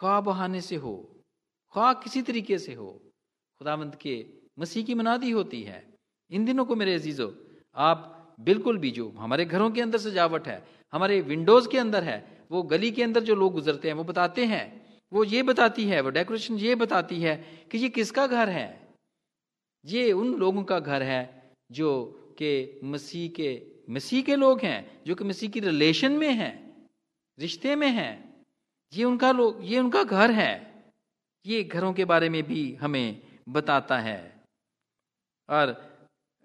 ख्वाह 0.00 0.20
बहाने 0.20 0.60
से 0.60 0.76
हो 0.76 0.94
ख्वाह 1.74 1.92
किसी 1.94 2.22
तरीके 2.22 2.58
से 2.58 2.74
हो 2.74 2.90
खुदावंत 3.58 3.94
के 3.94 4.26
मसीह 4.58 4.84
की 4.84 4.94
मनादी 4.94 5.30
होती 5.30 5.62
है। 5.62 5.86
इन 6.30 6.44
दिनों 6.44 6.64
को 6.64 6.76
मेरे 6.76 6.94
अजीजों, 6.94 7.30
आप 7.74 8.34
बिल्कुल 8.40 8.78
भी 8.78 8.90
जो 8.90 9.08
हमारे 9.10 9.44
घरों 9.44 9.70
के 9.70 9.80
अंदर 9.80 9.98
सजावट 9.98 10.48
है, 10.48 10.64
हमारे 10.92 11.20
विंडोज़ 11.20 11.68
के 11.68 11.78
अंदर 11.78 12.02
है, 12.02 12.46
वो 12.50 12.62
गली 12.62 12.90
के 12.90 13.02
अंदर 13.02 13.20
जो 13.20 13.34
लोग 13.34 13.52
गुजरते 13.52 13.88
हैं, 13.88 13.94
वो 13.94 14.04
बताते 14.04 14.44
हैं। 14.44 14.84
वो 15.12 15.24
ये 15.24 15.42
बताती 15.42 15.84
है, 15.84 16.00
वो 16.00 16.10
डेकोरेशन 16.10 16.54
ये 16.54 16.74
बताती 16.74 17.20
है 17.20 17.36
कि 17.70 17.78
ये 17.78 17.88
किसका 17.88 18.26
घर 18.26 18.48
है? 18.48 18.88
ये 19.84 20.12
उन 20.12 20.34
लोगों 20.34 20.64
का 20.64 20.78
घर 20.80 21.02
है 21.02 21.50
जो 21.72 22.20
के 22.38 22.80
मसीह 22.84 23.30
के 23.30 23.62
मसीह 23.90 24.22
के 24.22 24.36
लोग 24.36 24.60
हैं, 24.60 25.00
जो 25.06 25.14
कि 25.14 25.24
मसीह 25.24 25.50
की 25.50 25.60
रिलेशन 25.60 26.12
में 26.12 26.32
हैं, 26.32 26.86
रिश्ते 27.38 27.76
में 27.76 27.88
हैं। 27.88 28.44
ये 28.92 29.04
उनका 29.04 29.32
लोग 29.32 29.58
ये 29.62 29.78
उनका 29.78 30.02
घर 30.02 30.30
है। 30.30 30.84
ये 31.46 31.62
घरों 31.64 31.92
के 31.92 32.04
बारे 32.04 32.28
में 32.28 32.42
भी 32.42 32.74
हमें 32.74 33.22
बताता 33.46 33.98
है। 33.98 34.18
और 35.48 35.74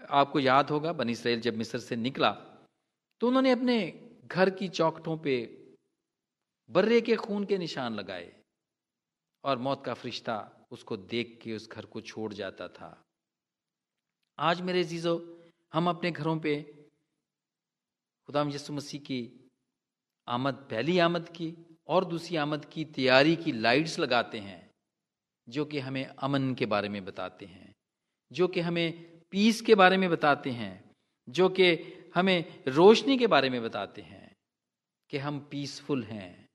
आपको 0.09 0.39
याद 0.39 0.69
होगा, 0.69 0.93
बनी 0.93 1.11
इसराइल 1.11 1.41
जब 1.41 1.55
मिस्र 1.55 1.79
से 1.79 1.95
निकला 1.95 2.31
तो 3.21 3.27
उन्होंने 3.27 3.51
अपने 3.51 3.77
घर 4.25 4.49
की 4.49 4.67
चौकटों 4.69 5.17
पे 5.17 5.35
बर्रे 6.69 6.99
के 7.01 7.15
खून 7.15 7.45
के 7.45 7.57
निशान 7.57 7.93
लगाए 7.95 8.31
और 9.43 9.57
मौत 9.57 9.83
का 9.85 9.93
फरिश्ता 9.93 10.37
उसको 10.71 10.97
देख 10.97 11.39
के 11.43 11.55
उस 11.55 11.67
घर 11.69 11.85
को 11.85 12.01
छोड़ 12.01 12.33
जाता 12.33 12.67
था। 12.67 13.03
आज 14.39 14.61
मेरे 14.61 14.83
जीजो 14.83 15.15
हम 15.73 15.89
अपने 15.89 16.11
घरों 16.11 16.39
पे 16.39 16.61
खुदाम 18.29 18.49
यसु 18.49 18.73
मसीह 18.73 19.01
की 19.01 19.49
आमद, 20.27 20.53
पहली 20.71 20.97
आमद 20.99 21.29
की 21.29 21.53
और 21.87 22.05
दूसरी 22.05 22.37
आमद 22.37 22.65
की 22.65 22.85
तैयारी 22.85 23.35
की 23.35 23.51
लाइट्स 23.51 23.99
लगाते 23.99 24.39
हैं। 24.39 24.68
जो 25.49 25.65
कि 25.65 25.79
हमें 25.79 26.05
अमन 26.05 26.55
के 26.55 26.65
बारे 26.65 26.89
में 26.89 27.05
बताते 27.05 27.45
हैं, 27.45 27.75
जो 28.31 28.47
कि 28.47 28.59
हमें 28.59 29.19
पीस 29.31 29.61
के 29.61 29.75
बारे 29.75 29.97
में 29.97 30.09
बताते 30.09 30.49
हैं, 30.49 30.91
जो 31.29 31.49
कि 31.49 31.93
हमें 32.15 32.63
रोशनी 32.67 33.17
के 33.17 33.27
बारे 33.27 33.49
में 33.49 33.63
बताते 33.63 34.01
हैं 34.01 34.35
कि 35.09 35.17
हम 35.17 35.47
पीसफुल 35.51 36.03
हैं। 36.03 36.49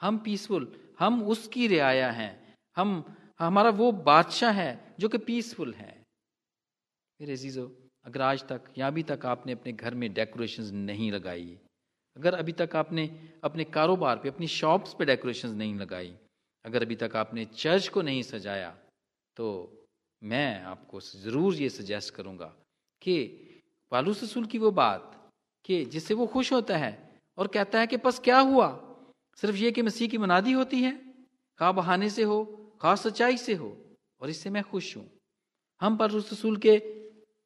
हम 0.00 0.18
पीसफुल, 0.18 0.92
हम 0.98 1.22
उसकी 1.22 1.66
रियाया 1.66 2.10
हैं। 2.10 2.54
हम, 2.76 3.16
हमारा 3.38 3.70
वो 3.70 3.92
बादशाह 3.92 4.52
है 4.52 4.94
जो 5.00 5.08
कि 5.08 5.18
पीसफुल 5.18 5.74
है। 5.74 6.06
मेरे 7.20 7.36
जीजो 7.36 7.88
अगर 8.04 8.22
आज 8.22 8.48
तक 8.48 8.64
या 8.78 8.86
अभी 8.86 9.02
तक 9.02 9.26
आपने 9.26 9.52
अपने 9.52 9.72
घर 9.72 9.94
में 9.94 10.12
डेकोरेशंस 10.12 10.70
नहीं 10.70 11.12
लगाई, 11.12 11.58
अगर 12.16 12.34
अभी 12.34 12.52
तक 12.52 12.76
आपने 12.76 13.32
अपने 13.44 13.64
कारोबार 13.64 14.18
पे, 14.18 14.28
अपनी 14.28 14.46
शॉप्स 14.46 14.94
पे 14.94 15.04
डेकोरेशंस 15.04 15.54
नहीं 15.54 15.74
लगाई 15.74 16.16
अगर 16.64 16.82
अभी 16.82 16.94
तक 16.94 17.16
आपने 17.16 17.44
चर्च 17.44 17.88
को 17.88 18.02
नहीं 18.02 18.22
सजाया 18.22 18.70
तो 19.36 19.46
मैं 20.22 20.62
आपको 20.64 21.00
ज़रूर 21.00 21.54
ये 21.54 21.68
सजेस्ट 21.68 22.14
करूँगा 22.14 22.46
कि 23.02 23.16
पालू 23.92 24.10
रसूल 24.12 24.46
की 24.46 24.58
वो 24.58 24.70
बात, 24.70 25.30
कि 25.64 25.84
जिससे 25.84 26.14
वो 26.14 26.26
खुश 26.26 26.52
होता 26.52 26.76
है 26.76 26.92
और 27.38 27.46
कहता 27.48 27.80
है 27.80 27.86
कि 27.86 27.96
बस 27.96 28.18
क्या 28.18 28.38
हुआ? 28.38 28.68
सिर्फ़ 29.38 29.56
ये 29.56 29.70
कि 29.72 29.82
मसीह 29.82 30.08
की 30.08 30.18
मनादी 30.18 30.52
होती 30.52 30.82
है? 30.82 30.92
खा 31.58 31.70
बहाने 31.72 32.10
से 32.10 32.22
हो, 32.22 32.44
खा 32.82 32.94
सच्चाई 32.94 33.36
से 33.36 33.54
हो, 33.54 33.76
और 34.20 34.30
इससे 34.30 34.50
मैं 34.50 34.62
खुश 34.62 34.96
हूँ। 34.96 35.08
हम 35.82 35.96
पर 35.96 36.10
रसूल 36.10 36.56
के 36.56 36.76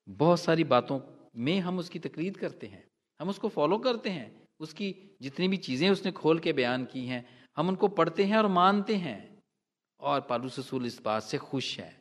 बहुत 0.09 0.41
सारी 0.41 0.65
बातों 0.65 1.01
में 1.37 1.59
हम 1.61 1.79
उसकी 1.79 1.99
तकरीद 1.99 2.37
करते 2.37 2.67
हैं, 2.67 2.85
हम 3.21 3.29
उसको 3.29 3.49
फॉलो 3.49 3.79
करते 3.79 4.11
हैं, 4.11 4.43
उसकी 4.61 4.95
जितनी 5.23 5.49
भी 5.49 5.57
चीज़ें 5.59 5.89
उसने 5.91 6.13
खोल 6.13 6.39
के 6.39 6.53
बयान 6.53 6.85
की 6.85 7.07
हैं 7.07 7.25
हम 7.57 7.69
उनको 7.69 7.89
पढ़ते 7.89 8.25
हैं 8.25 8.37
और 8.37 8.47
मानते 8.47 8.97
हैं। 8.97 9.39
और 10.01 10.21
पालू 10.21 10.47
रसूल 10.47 10.87
इस 10.87 11.03
बात 11.03 11.23
से 11.23 11.39
खुश 11.39 11.79
है। 11.79 12.01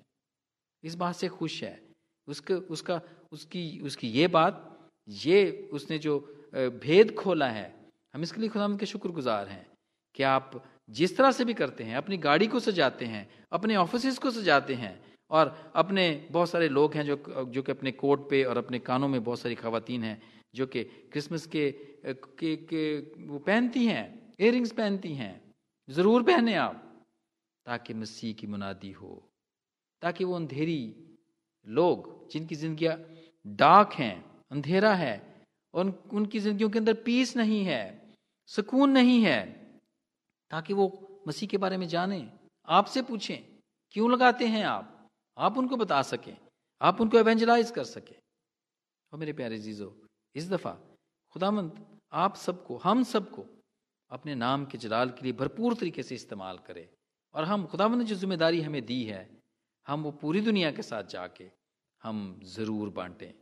इस 0.83 0.95
बात 0.95 1.15
से 1.15 1.27
खुश 1.27 1.63
है। 1.63 1.81
उसका 2.27 2.55
उसका 2.55 3.01
उसकी 3.31 3.79
उसकी 3.79 4.07
ये 4.07 4.27
बात 4.27 4.89
ये 5.09 5.69
उसने 5.73 5.97
जो 5.97 6.19
भेद 6.55 7.15
खोला 7.15 7.49
है 7.49 7.75
हम 8.13 8.23
इसके 8.23 8.41
लिए 8.41 8.49
खुदा 8.49 8.67
के 8.67 8.85
शुक्रगुजार 8.85 9.47
हैं 9.47 9.71
कि 10.15 10.23
आप 10.23 10.63
जिस 10.89 11.17
तरह 11.17 11.31
से 11.31 11.45
भी 11.45 11.53
करते 11.53 11.83
हैं 11.83 11.95
अपनी 11.95 12.17
गाड़ी 12.17 12.47
को 12.47 12.59
सजाते 12.59 13.05
हैं 13.05 13.45
अपने 13.51 13.75
ऑफ़िस 13.75 14.17
को 14.17 14.31
सजाते 14.31 14.73
हैं 14.73 15.13
और 15.29 15.71
अपने 15.75 16.27
बहुत 16.31 16.49
सारे 16.49 16.69
लोग 16.69 16.93
हैं 16.93 17.05
जो 17.05 17.45
जो 17.45 17.63
कि 17.63 17.71
अपने 17.71 17.91
कोट 17.91 18.29
पे 18.29 18.43
और 18.43 18.57
अपने 18.57 18.79
कानों 18.79 19.07
में 19.07 19.23
बहुत 19.23 19.39
सारी 19.39 19.55
खातन 19.55 20.03
हैं 20.03 20.21
जो 20.55 20.67
कि 20.67 20.83
क्रिसमस 20.83 21.45
के, 21.45 21.71
के 22.05 22.55
के 22.55 22.99
वो 23.25 23.39
पहनती 23.39 23.85
हैं 23.85 24.33
इयरिंग्स 24.39 24.71
पहनती 24.71 25.15
हैं। 25.15 25.42
ज़रूर 25.89 26.23
पहने 26.23 26.55
आप, 26.55 27.05
ताकि 27.65 27.93
मसीह 27.93 28.33
की 28.33 28.47
मुनादी 28.47 28.91
हो, 28.91 29.31
ताकि 30.01 30.23
वो 30.23 30.35
अंधेरी 30.35 30.95
लोग, 31.67 32.29
जिनकी 32.29 32.55
जिंदगियाँ 32.55 32.97
डार्क 33.47 33.93
हैं, 33.93 34.41
अंधेरा 34.51 34.93
है, 34.93 35.45
और 35.73 36.09
उनकी 36.13 36.39
जिंदगियों 36.39 36.69
के 36.69 36.79
अंदर 36.79 36.93
पीस 36.93 37.35
नहीं 37.37 37.63
है, 37.65 38.13
सुकून 38.49 38.89
नहीं 38.89 39.23
है, 39.23 39.41
ताकि 40.51 40.73
वो 40.73 40.87
मसीह 41.27 41.49
के 41.49 41.57
बारे 41.57 41.77
में 41.77 41.87
जाने, 41.87 42.31
आपसे 42.67 43.01
पूछें, 43.01 43.37
क्यों 43.91 44.11
लगाते 44.11 44.47
हैं 44.47 44.63
आप? 44.65 45.07
आप 45.37 45.57
उनको 45.57 45.77
बता 45.77 46.01
सकें, 46.01 46.37
आप 46.81 47.01
उनको 47.01 47.17
एवेंजलाइज 47.17 47.71
कर 47.71 47.83
सकें। 47.83 48.15
और 49.13 49.19
मेरे 49.19 49.33
प्यारे 49.33 49.57
जीजो 49.57 49.95
इस 50.35 50.49
दफ़ा 50.49 50.71
खुदामंद, 51.31 51.99
आप 52.13 52.35
सबको, 52.35 52.77
हम 52.77 53.03
सबको 53.03 53.45
अपने 54.13 54.35
नाम 54.35 54.65
के 54.65 54.77
जलाल 54.77 55.09
के 55.09 55.23
लिए 55.23 55.33
भरपूर 55.33 55.73
तरीके 55.73 56.03
से 56.03 56.15
इस्तेमाल 56.15 56.57
करें। 56.67 56.87
और 57.35 57.43
हम 57.43 57.65
खुदा 57.65 57.87
ने 57.87 58.03
जो 58.03 58.15
ज़िम्मेदारी 58.15 58.61
हमें 58.61 58.85
दी 58.85 59.03
है, 59.03 59.27
हम 59.87 60.03
वो 60.03 60.11
पूरी 60.13 60.41
दुनिया 60.41 60.71
के 60.71 60.81
साथ 60.81 61.03
जाके 61.09 61.45
हम 62.01 62.39
ज़रूर 62.45 62.89
बांटें। 62.89 63.33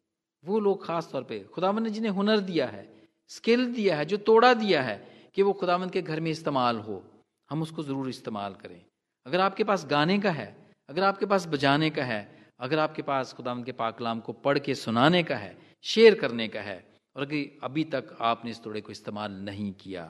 वो 0.44 0.60
लोग 0.60 0.86
ख़ास 0.86 1.10
तौर 1.12 1.24
पे, 1.24 1.40
खुदावंद 1.54 1.88
ने 1.88 1.90
जिन्हें 1.90 2.12
हुनर 2.12 2.40
दिया 2.42 2.68
है, 2.68 2.88
स्किल 3.30 3.66
दिया 3.74 3.98
है, 3.98 4.06
जो 4.06 4.18
तोड़ा 4.20 4.54
दिया 4.54 4.82
है 4.82 4.98
कि 5.36 5.42
वो 5.42 5.54
खुदावंद 5.54 5.92
के 5.92 6.02
घर 6.02 6.20
में 6.20 6.32
इस्तेमाल 6.32 6.80
हो, 6.80 7.04
हम 7.50 7.62
उसको 7.62 7.84
ज़रूर 7.84 8.10
इस्तेमाल 8.10 8.54
करें। 8.54 8.82
अगर 9.26 9.40
आपके 9.40 9.64
पास 9.64 9.86
गाने 9.86 10.20
का 10.20 10.32
है, 10.32 10.56
अगर 10.90 11.04
आपके 11.04 11.26
पास 11.26 11.48
बजाने 11.48 11.90
का 11.90 12.04
है, 12.04 12.22
अगर 12.60 12.80
आपके 12.80 13.02
पास 13.02 13.34
खुदावंद 13.34 13.66
के 13.66 13.72
पाकलाम 13.72 14.20
को 14.20 14.34
पढ़ 14.40 14.60
के 14.60 14.76
सुनाने 14.76 15.24
का 15.24 15.36
है, 15.36 15.58
शेयर 15.86 16.20
करने 16.20 16.48
का 16.48 16.62
है, 16.62 16.84
और 17.16 17.24
अगर 17.24 17.60
अभी 17.64 17.84
तक 17.84 18.18
आपने 18.22 18.52
इस 18.52 18.64
तोड़े 18.64 18.82
को 18.82 18.92
इस्तेमाल 18.92 19.32
नहीं 19.42 19.72
किया 19.74 20.04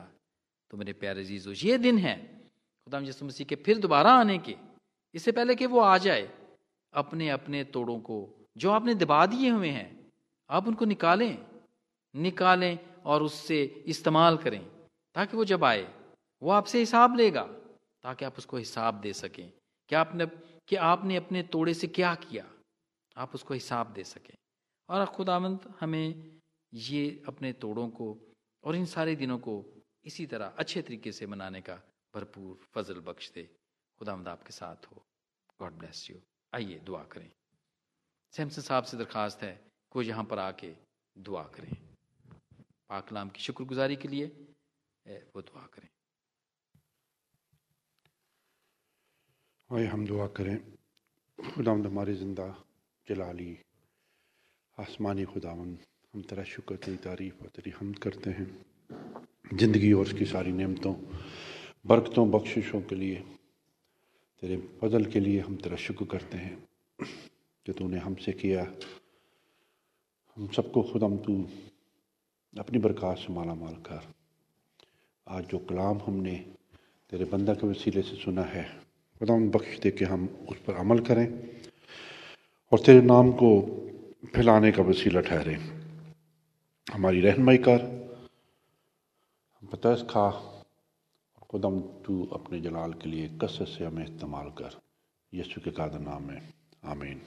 तो 0.72 0.78
मेरे 0.78 0.92
प्यारे 0.94 1.24
जीजो 1.24 1.52
ये 1.52 1.76
दिन 1.78 1.98
है 1.98 2.16
खुदाम 2.86 3.04
यसु 3.04 3.24
मसीह 3.26 3.46
के 3.46 3.56
फिर 3.56 3.78
दोबारा 3.78 4.12
आने 4.12 4.38
के, 4.38 4.56
इससे 5.14 5.32
पहले 5.32 5.54
कि 5.54 5.66
वो 5.66 5.80
आ 5.80 5.96
जाए, 5.98 6.28
अपने 6.94 7.28
अपने 7.30 7.62
तोड़ों 7.66 7.98
को, 8.00 8.16
जो 8.56 8.70
आपने 8.70 8.94
दबा 8.94 9.24
दिए 9.26 9.50
हुए 9.50 9.68
हैं, 9.68 9.88
आप 10.50 10.66
उनको 10.68 10.84
निकालें 10.84 11.38
निकालें 12.14 12.78
और 13.04 13.22
उससे 13.22 13.62
इस्तेमाल 13.86 14.36
करें, 14.36 14.60
ताकि 15.16 15.36
वो 15.36 15.44
जब 15.44 15.64
आए, 15.64 15.86
वो 16.42 16.50
आपसे 16.50 16.78
हिसाब 16.78 17.16
लेगा, 17.16 17.42
ताकि 18.04 18.24
आप 18.24 18.38
उसको 18.38 18.56
हिसाब 18.56 19.00
दे 19.00 19.12
सकें 19.12 19.52
क्या 19.90 20.00
आपने, 20.00 20.26
कि 20.68 20.76
आपने 20.76 21.16
अपने 21.16 21.42
तोड़े 21.52 21.74
से 21.74 21.86
क्या 21.88 22.14
किया, 22.14 22.44
आप 23.16 23.34
उसको 23.34 23.54
हिसाब 23.54 23.92
दे 23.92 24.04
सकें। 24.04 24.34
और 24.88 25.06
खुदावंत 25.06 25.72
हमें 25.80 26.40
ये 26.72 27.22
अपने 27.28 27.52
तोड़ों 27.60 27.88
को 27.90 28.16
और 28.64 28.76
इन 28.76 28.84
सारे 28.86 29.16
दिनों 29.16 29.38
को 29.38 29.54
इसी 30.04 30.26
तरह 30.26 30.54
अच्छे 30.58 30.82
तरीके 30.82 31.12
से 31.12 31.26
मनाने 31.26 31.60
का 31.60 31.74
भरपूर 32.14 32.58
फजल 32.74 33.00
बख्श 33.02 33.30
दे। 33.32 33.48
खुदावंद 34.00 34.28
आपके 34.28 34.52
साथ 34.52 34.86
हो। 34.86 35.04
गॉड 35.60 35.72
ब्लेस 35.78 36.10
यू 36.10 36.16
आइए 36.52 36.78
दुआ 36.80 37.02
करें। 37.12 37.30
सैमसन 38.34 38.62
साहब 38.62 38.84
से 38.84 38.96
दरखास्त 38.96 39.42
है, 39.42 39.54
कोई 39.92 40.06
यहाँ 40.06 40.24
पर 40.24 40.38
आके 40.38 40.74
दुआ 41.16 41.42
करें। 41.54 41.74
पाकलाम 42.90 43.28
की 43.30 43.40
शुक्रगुजारी 43.40 43.96
के 43.96 44.08
लिए 44.08 44.26
वो 45.34 45.42
दुआ 45.42 45.66
करें। 45.74 45.88
आइए 49.70 49.86
हम 49.86 50.06
दुआ 50.06 50.26
करें। 50.36 50.56
खुदावंद 51.38 51.86
हमारे 51.86 52.14
ज़िंदा, 52.14 52.46
जलाली, 53.06 53.56
आसमानी 54.78 55.24
खुदावंद, 55.24 55.78
हम 56.14 56.22
तेरा 56.22 56.44
शुक्र 56.46 56.76
तेरी 56.76 56.96
तारीफ़ 57.04 57.42
और 57.42 57.48
तेरी 57.48 57.70
हम 57.70 57.92
करते 58.02 58.30
हैं। 58.30 58.50
ज़िंदगी 59.52 59.92
और 59.92 60.02
उसकी 60.02 60.24
सारी 60.24 60.52
नेमतों, 60.52 60.94
बरकतों, 61.86 62.30
बख्शिशों 62.30 62.80
के 62.80 62.94
लिए, 62.94 63.16
तेरे 64.42 64.56
फजल 64.82 65.04
के 65.04 65.20
लिए 65.20 65.40
हम 65.40 65.56
तेरा 65.56 65.76
शुक्र 65.76 66.04
करते 66.04 66.36
हैं 66.38 66.56
जो 67.66 67.72
तूने 67.72 67.98
हमसे 67.98 68.32
किया। 68.32 68.66
हम 70.36 70.48
सबको 70.56 70.82
खुद 70.82 71.02
हम 71.02 71.16
तू 71.16 71.34
अपनी 72.54 72.78
बरकत 72.78 73.18
से 73.18 73.32
माला 73.32 73.54
माल 73.54 73.74
कर। 73.86 74.02
आज 75.26 75.44
जो 75.44 75.58
कलाम 75.58 76.00
हमने 76.06 76.34
तेरे 77.12 77.24
बंदा 77.24 77.54
के 77.54 77.66
वसीले 77.66 78.02
से 78.02 78.16
सुना 78.16 78.42
है, 78.42 78.64
खुदा 79.20 79.36
बख्श 79.50 79.78
दे 79.78 79.90
के 79.90 80.04
हम 80.04 80.28
उस 80.48 80.58
पर 80.66 80.74
अमल 80.74 80.98
करें 81.00 81.26
और 82.72 82.78
तेरे 82.78 83.02
नाम 83.02 83.32
को 83.32 83.50
फैलाने 84.34 84.72
का 84.72 84.82
वसीला 84.82 85.20
ठहरें। 85.20 85.58
हमारी 86.86 87.20
रहनमाई 87.20 87.56
कर 87.58 87.80
हम 89.62 89.68
खा 89.94 90.22
और 90.22 91.46
खुदम 91.50 91.80
तू 91.80 92.26
अपने 92.32 92.60
जलाल 92.60 92.92
के 92.92 93.08
लिए 93.08 93.28
कसरत 93.28 93.68
से 93.68 93.84
हमें 93.84 94.04
इस्तेमाल 94.04 94.46
कर। 94.46 94.80
यीशु 95.34 95.60
के 95.60 95.70
कादर 95.70 95.98
नाम 95.98 96.22
में, 96.22 96.52
आमीन। 96.84 97.22